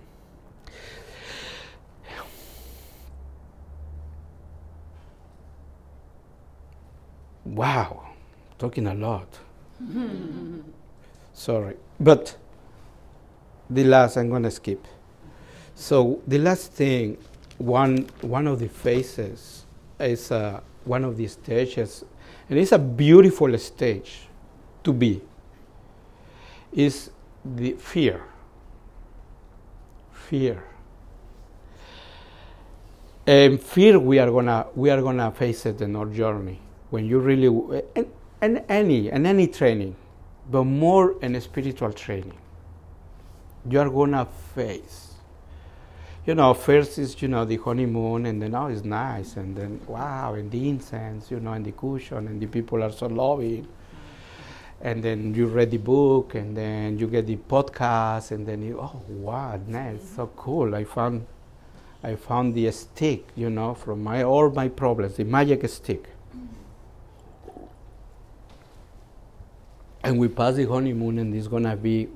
Wow, 7.45 8.03
talking 8.59 8.87
a 8.89 8.95
lot. 8.95 9.29
Sorry. 11.35 11.77
But 12.01 12.37
the 13.71 13.85
last 13.85 14.17
I'm 14.17 14.31
gonna 14.31 14.51
skip. 14.51 14.85
So 15.75 16.23
the 16.27 16.39
last 16.39 16.73
thing, 16.73 17.19
one 17.59 18.09
one 18.23 18.47
of 18.47 18.59
the 18.59 18.69
faces 18.69 19.65
is 20.01 20.33
uh, 20.33 20.61
one 20.85 21.05
of 21.05 21.17
the 21.17 21.27
stages, 21.29 22.05
and 22.49 22.59
it's 22.59 22.73
a 22.73 22.79
beautiful 22.79 23.57
stage 23.59 24.29
to 24.85 24.93
be, 24.93 25.21
is 26.73 27.11
the 27.55 27.73
fear. 27.73 28.23
Fear. 30.11 30.63
And 33.27 33.61
fear 33.61 33.99
we 33.99 34.19
are 34.19 34.31
gonna 34.31 34.67
we 34.75 34.91
are 34.91 35.03
gonna 35.03 35.31
face 35.31 35.67
it 35.67 35.81
in 35.81 35.97
our 35.97 36.07
journey 36.07 36.61
when 36.91 37.07
you 37.07 37.19
really 37.19 37.83
and, 38.43 38.63
any 38.69 39.11
and 39.11 39.27
any 39.27 39.47
training, 39.47 39.97
but 40.51 40.65
more 40.65 41.21
in 41.23 41.41
spiritual 41.41 41.93
training. 41.93 42.39
You 43.69 43.81
are 43.81 43.91
gonna 43.91 44.27
face 44.55 45.07
you 46.27 46.35
know, 46.35 46.53
first 46.55 46.99
is, 46.99 47.23
you 47.23 47.29
know, 47.29 47.45
the 47.45 47.57
honeymoon, 47.57 48.27
and 48.27 48.43
then, 48.43 48.55
oh, 48.57 48.67
it's 48.67 48.85
nice, 48.85 49.37
and 49.37 49.57
then, 49.57 49.81
wow, 49.87 50.35
and 50.35 50.51
the 50.51 50.69
incense, 50.69 51.31
you 51.31 51.39
know, 51.39 51.53
and 51.53 51.65
the 51.65 51.71
cushion, 51.71 52.27
and 52.27 52.41
the 52.41 52.47
people 52.47 52.83
are 52.83 52.91
so 52.91 53.07
loving. 53.07 53.67
And 54.81 55.03
then 55.03 55.35
you 55.35 55.47
read 55.47 55.71
the 55.71 55.79
book, 55.79 56.35
and 56.35 56.57
then 56.57 56.99
you 56.99 57.07
get 57.07 57.27
the 57.27 57.37
podcast, 57.37 58.31
and 58.31 58.47
then 58.47 58.63
you, 58.63 58.79
oh 58.81 59.03
wow, 59.09 59.59
nice, 59.67 60.01
so 60.17 60.29
cool. 60.37 60.75
I 60.75 60.85
found, 60.85 61.27
I 62.03 62.15
found 62.17 62.55
the 62.55 62.71
stick, 62.73 63.25
you 63.35 63.51
know, 63.51 63.75
from 63.75 64.03
my 64.03 64.23
all 64.23 64.51
my 64.51 64.69
problems, 64.69 65.17
the 65.17 65.25
magic 65.25 65.69
stick. 65.69 66.09
And 70.05 70.19
we 70.19 70.29
pass 70.29 70.55
the 70.55 70.67
honeymoon, 70.67 71.19
and 71.19 71.35
it's 71.35 71.49
gonna 71.49 71.77
be 71.77 72.09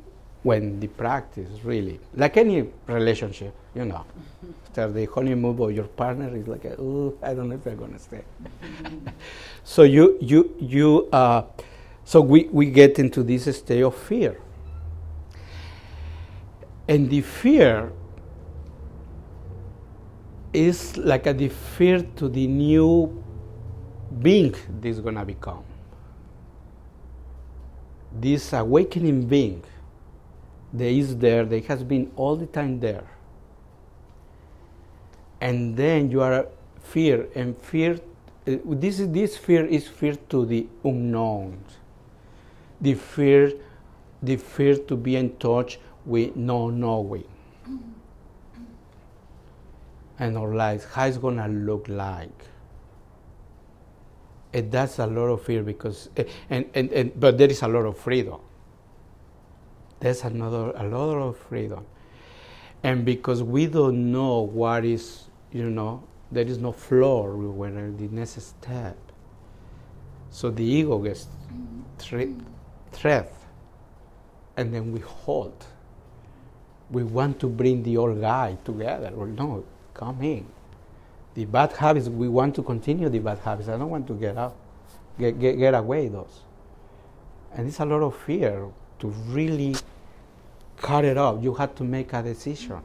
when 0.42 0.80
the 0.80 0.86
practice 0.88 1.48
really, 1.64 1.98
like 2.14 2.36
any 2.36 2.66
relationship, 2.86 3.54
you 3.74 3.84
know, 3.84 4.04
after 4.70 4.92
the 4.92 5.06
honeymoon 5.06 5.60
of 5.60 5.72
your 5.72 5.84
partner 5.84 6.34
is 6.36 6.46
like, 6.46 6.64
oh, 6.78 7.14
I 7.22 7.34
don't 7.34 7.48
know 7.48 7.56
if 7.56 7.66
I'm 7.66 7.76
gonna 7.76 7.98
stay. 7.98 8.22
so 9.64 9.82
you 9.82 10.16
you 10.20 10.54
you 10.60 11.08
uh, 11.12 11.42
so 12.10 12.20
we 12.20 12.48
we 12.50 12.66
get 12.66 12.98
into 12.98 13.22
this 13.22 13.44
state 13.56 13.82
of 13.82 13.94
fear, 13.94 14.36
and 16.88 17.08
the 17.08 17.20
fear 17.20 17.92
is 20.52 20.96
like 20.96 21.26
a 21.26 21.48
fear 21.48 22.02
to 22.16 22.28
the 22.28 22.48
new 22.48 23.22
being 24.18 24.50
this 24.80 24.96
is 24.96 25.00
gonna 25.00 25.24
become. 25.24 25.62
This 28.12 28.52
awakening 28.54 29.28
being 29.28 29.62
that 30.72 30.90
is 30.90 31.16
there, 31.16 31.44
that 31.44 31.64
has 31.66 31.84
been 31.84 32.10
all 32.16 32.34
the 32.34 32.46
time 32.46 32.80
there. 32.80 33.08
And 35.40 35.76
then 35.76 36.10
you 36.10 36.22
are 36.22 36.48
fear, 36.80 37.28
and 37.36 37.56
fear, 37.56 38.00
uh, 38.48 38.56
this, 38.64 38.98
this 38.98 39.36
fear 39.36 39.64
is 39.64 39.86
fear 39.86 40.16
to 40.30 40.44
the 40.44 40.66
unknown. 40.82 41.62
The 42.80 42.94
fear, 42.94 43.52
the 44.22 44.36
fear 44.36 44.76
to 44.76 44.96
be 44.96 45.16
in 45.16 45.36
touch 45.36 45.78
with 46.04 46.36
no 46.36 46.70
knowing. 46.70 47.28
And 50.18 50.36
our 50.36 50.54
lives, 50.54 50.84
how 50.84 51.06
it's 51.06 51.18
gonna 51.18 51.48
look 51.48 51.88
like. 51.88 52.44
And 54.52 54.70
that's 54.70 54.98
a 54.98 55.06
lot 55.06 55.26
of 55.26 55.42
fear 55.42 55.62
because, 55.62 56.10
eh, 56.16 56.24
and, 56.50 56.68
and, 56.74 56.92
and, 56.92 57.20
but 57.20 57.38
there 57.38 57.48
is 57.48 57.62
a 57.62 57.68
lot 57.68 57.86
of 57.86 57.96
freedom 57.96 58.40
there's 60.00 60.24
another 60.24 60.72
a 60.76 60.84
lot 60.84 61.18
of 61.18 61.36
freedom. 61.36 61.86
And 62.82 63.04
because 63.04 63.42
we 63.42 63.66
don't 63.66 64.10
know 64.10 64.40
what 64.40 64.84
is, 64.84 65.28
you 65.52 65.68
know, 65.68 66.02
there 66.32 66.46
is 66.46 66.58
no 66.58 66.72
floor 66.72 67.36
when 67.36 67.96
the 67.96 68.08
next 68.08 68.40
step. 68.40 68.96
So 70.30 70.50
the 70.50 70.64
ego 70.64 70.98
gets 70.98 71.26
threat, 72.92 73.32
and 74.56 74.74
then 74.74 74.92
we 74.92 75.00
hold. 75.00 75.64
We 76.90 77.04
want 77.04 77.38
to 77.40 77.48
bring 77.48 77.82
the 77.82 77.96
old 77.96 78.20
guy 78.20 78.58
together. 78.64 79.12
Well, 79.14 79.28
no, 79.28 79.64
come 79.94 80.22
in. 80.22 80.46
The 81.34 81.44
bad 81.44 81.72
habits, 81.72 82.08
we 82.08 82.28
want 82.28 82.56
to 82.56 82.62
continue 82.62 83.08
the 83.08 83.20
bad 83.20 83.38
habits. 83.38 83.68
I 83.68 83.78
don't 83.78 83.90
want 83.90 84.06
to 84.08 84.14
get 84.14 84.36
out, 84.36 84.56
get, 85.18 85.38
get, 85.38 85.58
get 85.58 85.74
away 85.74 86.08
those. 86.08 86.40
And 87.52 87.68
it's 87.68 87.78
a 87.78 87.84
lot 87.84 88.02
of 88.02 88.16
fear 88.16 88.68
to 88.98 89.06
really 89.28 89.76
cut 90.76 91.04
it 91.04 91.16
off. 91.16 91.42
You 91.42 91.54
had 91.54 91.76
to 91.76 91.84
make 91.84 92.12
a 92.12 92.22
decision. 92.22 92.80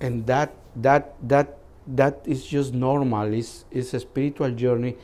And 0.00 0.26
that 0.26 0.54
that 0.76 1.14
that 1.28 1.58
that 1.88 2.20
is 2.24 2.46
just 2.46 2.74
normal. 2.74 3.32
It's, 3.32 3.64
it's 3.70 3.94
a 3.94 4.00
spiritual 4.00 4.50
journey 4.52 4.96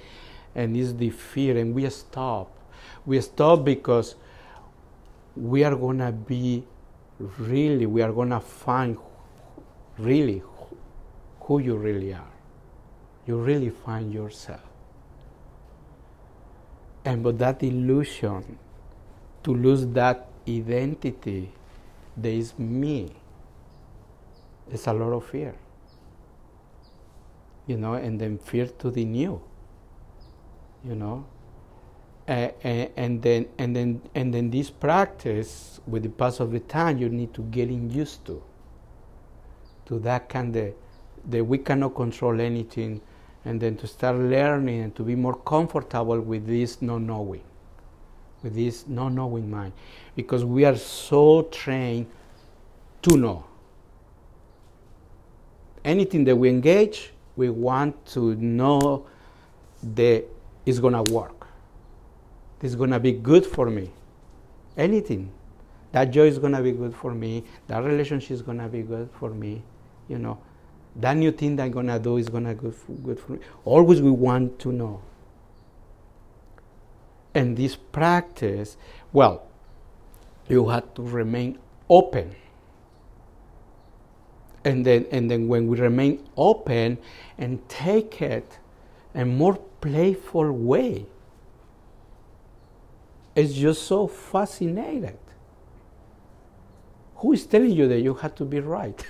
and 0.55 0.77
it's 0.77 0.93
the 0.93 1.11
fear 1.11 1.57
and 1.59 1.75
we 1.75 1.89
stop. 1.91 2.51
We 3.07 3.21
stop 3.21 3.65
because 3.65 4.15
we 5.37 5.65
are 5.65 5.75
gonna 5.75 6.13
be 6.13 6.65
really, 7.19 7.87
we 7.87 8.03
are 8.03 8.13
gonna 8.13 8.41
find 8.41 8.97
really 9.99 10.43
who 11.41 11.59
you 11.59 11.77
really 11.77 12.13
are. 12.13 12.33
You 13.27 13.39
really 13.39 13.71
find 13.71 14.13
yourself. 14.13 14.61
And 17.05 17.23
but 17.23 17.39
that 17.39 17.63
illusion 17.63 18.59
to 19.43 19.55
lose 19.55 19.87
that 19.89 20.29
identity 20.49 21.51
there 22.17 22.33
is 22.33 22.59
me 22.59 23.11
it's 24.71 24.87
a 24.87 24.93
lot 24.93 25.13
of 25.13 25.25
fear 25.27 25.55
you 27.67 27.77
know 27.77 27.95
and 27.95 28.21
then 28.21 28.39
fear 28.39 28.67
to 28.67 28.91
the 28.91 29.05
new 29.05 29.41
you 30.87 30.95
know 30.95 31.25
uh, 32.29 32.49
and 32.97 33.23
then 33.23 33.47
and 33.59 33.77
then 33.77 34.01
and 34.15 34.33
then 34.33 34.51
this 34.51 34.71
practice 34.71 35.81
with 35.87 36.03
the 36.03 36.09
pass 36.09 36.41
of 36.41 36.53
the 36.53 36.61
time 36.61 36.99
you 36.99 37.09
need 37.09 37.33
to 37.35 37.43
get 37.43 37.69
in 37.69 37.91
used 37.91 38.25
to 38.25 38.43
to 39.87 39.99
that 39.99 40.29
kind 40.29 40.57
of 40.57 40.73
that 41.27 41.45
we 41.45 41.59
cannot 41.59 41.95
control 41.95 42.41
anything 42.41 43.01
and 43.45 43.61
then 43.61 43.77
to 43.77 43.87
start 43.87 44.17
learning 44.17 44.81
and 44.81 44.97
to 44.97 45.03
be 45.03 45.15
more 45.15 45.37
comfortable 45.37 46.21
with 46.21 46.47
this 46.47 46.81
not 46.81 47.01
knowing 47.01 47.43
with 48.43 48.55
this 48.55 48.87
not 48.87 49.11
knowing 49.11 49.51
mind 49.51 49.73
because 50.15 50.45
we 50.45 50.65
are 50.65 50.77
so 50.77 51.43
trained 51.51 52.07
to 53.05 53.17
know. 53.17 53.45
Anything 55.85 56.25
that 56.25 56.37
we 56.37 56.49
engage, 56.49 57.13
we 57.37 57.51
want 57.51 58.07
to 58.07 58.35
know 58.37 59.07
that 59.83 60.25
it's 60.67 60.79
going 60.79 60.95
to 60.95 61.13
work. 61.13 61.47
It's 62.63 62.75
going 62.75 62.91
to 62.91 63.01
be 63.01 63.13
good 63.13 63.45
for 63.45 63.69
me. 63.69 63.91
Anything. 64.77 65.31
That 65.93 66.07
joy 66.07 66.27
is 66.27 66.39
going 66.39 66.53
to 66.53 66.63
be 66.63 66.73
good 66.73 66.95
for 66.95 67.15
me. 67.15 67.45
That 67.69 67.85
relationship 67.85 68.31
is 68.33 68.43
going 68.43 68.59
to 68.59 68.69
be 68.69 68.83
good 68.83 69.11
for 69.19 69.31
me. 69.31 69.63
You 70.09 70.19
know, 70.19 70.39
that 70.97 71.17
new 71.17 71.31
thing 71.31 71.57
that 71.57 71.65
I'm 71.65 71.71
going 71.71 71.87
to 71.87 71.99
do 71.99 72.17
is 72.17 72.29
going 72.29 72.45
to 72.45 72.55
be 72.55 72.73
good 73.05 73.21
for 73.21 73.33
me. 73.33 73.39
Always 73.65 74.01
we 74.03 74.11
want 74.11 74.59
to 74.61 74.73
know. 74.73 75.03
And 77.35 77.57
this 77.57 77.77
practice, 77.77 78.77
well, 79.13 79.47
you 80.49 80.69
have 80.69 80.95
to 80.95 81.03
remain 81.03 81.59
open. 81.89 82.35
And 84.65 84.87
then, 84.87 85.07
and 85.11 85.31
then 85.31 85.49
when 85.49 85.67
we 85.67 85.79
remain 85.79 86.27
open 86.37 86.99
and 87.37 87.69
take 87.69 88.23
it 88.23 88.59
and 89.15 89.37
more 89.37 89.59
playful 89.85 90.51
way, 90.51 91.05
it's 93.37 93.53
just 93.53 93.83
so 93.83 94.07
fascinating. 94.07 95.19
Who 97.17 97.35
is 97.35 97.45
telling 97.45 97.73
you 97.73 97.87
that 97.89 98.01
you 98.01 98.15
have 98.15 98.35
to 98.37 98.47
be 98.47 98.61
right? 98.61 99.07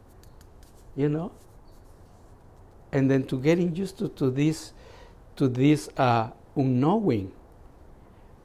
you 0.96 1.08
know? 1.08 1.32
And 2.92 3.10
then 3.10 3.24
to 3.28 3.40
getting 3.40 3.74
used 3.74 3.96
to, 3.98 4.08
to 4.10 4.30
this, 4.30 4.74
to 5.36 5.48
this 5.48 5.88
uh, 5.96 6.32
unknowing 6.54 7.32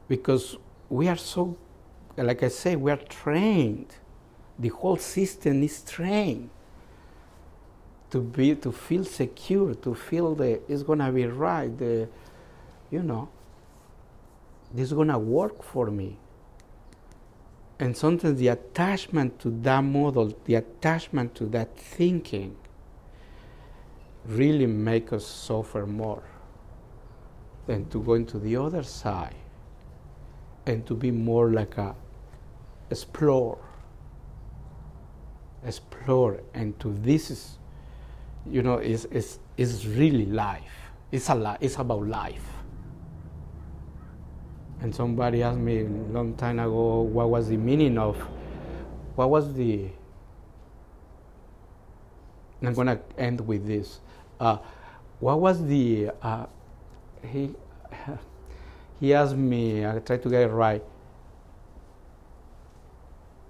because 0.07 0.55
we 0.89 1.09
are 1.09 1.17
so, 1.17 1.57
like 2.15 2.41
I 2.41 2.47
say, 2.47 2.77
we 2.77 2.89
are 2.89 2.97
trained. 2.97 3.97
The 4.57 4.69
whole 4.69 4.97
system 4.97 5.61
is 5.61 5.81
trained 5.81 6.49
to 8.13 8.21
be 8.21 8.53
to 8.53 8.71
feel 8.71 9.03
secure, 9.03 9.73
to 9.73 9.95
feel 9.95 10.35
that 10.35 10.61
it's 10.69 10.83
gonna 10.83 11.11
be 11.11 11.25
right. 11.25 11.75
The, 11.75 12.07
you 12.91 13.01
know, 13.01 13.27
this 14.71 14.89
is 14.89 14.93
gonna 14.93 15.17
work 15.17 15.63
for 15.63 15.89
me. 15.89 16.19
And 17.79 17.97
sometimes 17.97 18.37
the 18.37 18.49
attachment 18.49 19.39
to 19.39 19.49
that 19.63 19.81
model, 19.81 20.31
the 20.45 20.53
attachment 20.53 21.33
to 21.37 21.45
that 21.45 21.75
thinking, 21.75 22.55
really 24.27 24.67
make 24.67 25.11
us 25.11 25.25
suffer 25.25 25.87
more 25.87 26.23
than 27.65 27.89
to 27.89 27.99
go 27.99 28.13
into 28.13 28.37
the 28.37 28.55
other 28.57 28.83
side 28.83 29.33
and 30.67 30.85
to 30.85 30.93
be 30.93 31.09
more 31.09 31.49
like 31.49 31.79
a 31.79 31.95
explore 32.91 33.57
explore 35.65 36.41
and 36.53 36.79
to 36.79 36.93
this 37.01 37.31
is 37.31 37.57
you 38.49 38.61
know 38.61 38.77
is 38.77 39.05
is 39.05 39.39
is 39.57 39.87
really 39.87 40.25
life 40.25 40.91
it's 41.11 41.29
a 41.29 41.35
li- 41.35 41.57
it's 41.61 41.77
about 41.77 42.07
life 42.07 42.45
and 44.81 44.93
somebody 44.93 45.41
asked 45.43 45.59
me 45.59 45.81
a 45.81 45.89
long 46.11 46.33
time 46.35 46.59
ago 46.59 47.01
what 47.01 47.29
was 47.29 47.47
the 47.47 47.57
meaning 47.57 47.97
of 47.97 48.17
what 49.15 49.29
was 49.29 49.53
the 49.53 49.87
i'm 52.61 52.73
going 52.73 52.87
to 52.87 52.99
end 53.17 53.39
with 53.41 53.65
this 53.67 53.99
uh, 54.39 54.57
what 55.19 55.39
was 55.39 55.65
the 55.67 56.11
uh, 56.21 56.45
he 57.25 57.55
he 58.99 59.13
asked 59.13 59.35
me, 59.35 59.85
I 59.85 59.99
tried 59.99 60.23
to 60.23 60.29
get 60.29 60.43
it 60.43 60.47
right. 60.47 60.83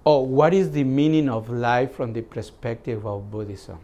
Oh, 0.06 0.20
what 0.20 0.52
is 0.52 0.70
the 0.72 0.84
meaning 0.84 1.28
of 1.28 1.48
life 1.48 1.94
from 1.94 2.12
the 2.12 2.22
perspective 2.22 3.06
of 3.06 3.30
Buddhism? 3.30 3.78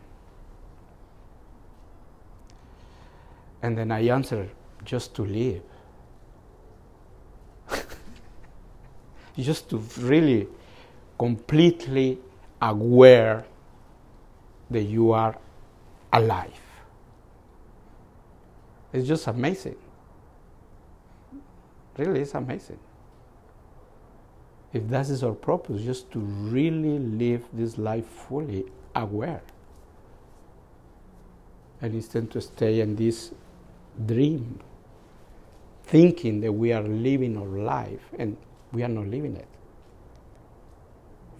And 3.63 3.77
then 3.77 3.93
I 3.93 4.09
answer, 4.09 4.49
just 4.85 5.15
to 5.17 5.25
live. 5.25 5.63
just 9.39 9.69
to 9.71 9.79
really 9.99 10.49
completely 11.19 12.19
aware 12.63 13.45
that 14.71 14.83
you 14.83 15.13
are 15.13 15.37
alive. 16.13 16.61
It's 18.93 19.07
just 19.07 19.27
amazing. 19.27 19.77
Really, 21.97 22.21
it's 22.21 22.35
amazing. 22.35 22.79
If 24.73 24.89
that 24.89 25.09
is 25.09 25.23
our 25.23 25.35
purpose, 25.35 25.83
just 25.83 26.11
to 26.13 26.21
really 26.21 26.99
live 26.99 27.45
this 27.53 27.77
life 27.77 28.07
fully 28.07 28.65
aware. 28.95 29.43
And 31.83 31.95
instead 31.95 32.31
to 32.33 32.41
stay 32.41 32.81
in 32.81 32.95
this 32.95 33.33
dream, 34.07 34.61
thinking 35.85 36.41
that 36.41 36.53
we 36.53 36.73
are 36.73 36.83
living 36.83 37.37
our 37.37 37.47
life 37.47 38.01
and 38.19 38.37
we 38.73 38.83
are 38.83 38.89
not 38.89 39.07
living 39.07 39.37
it 39.37 39.47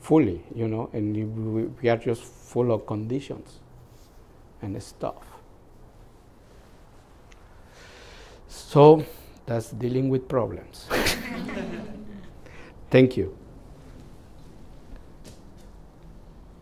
fully, 0.01 0.43
you 0.55 0.67
know, 0.67 0.89
and 0.93 1.75
we 1.81 1.89
are 1.89 1.97
just 1.97 2.23
full 2.23 2.73
of 2.73 2.87
conditions 2.87 3.61
and 4.63 4.81
stuff. 4.83 5.23
So 8.49 9.05
that's 9.47 9.71
dealing 9.71 10.09
with 10.09 10.29
problems. 10.29 10.87
Thank 12.91 13.17
you. 13.17 13.37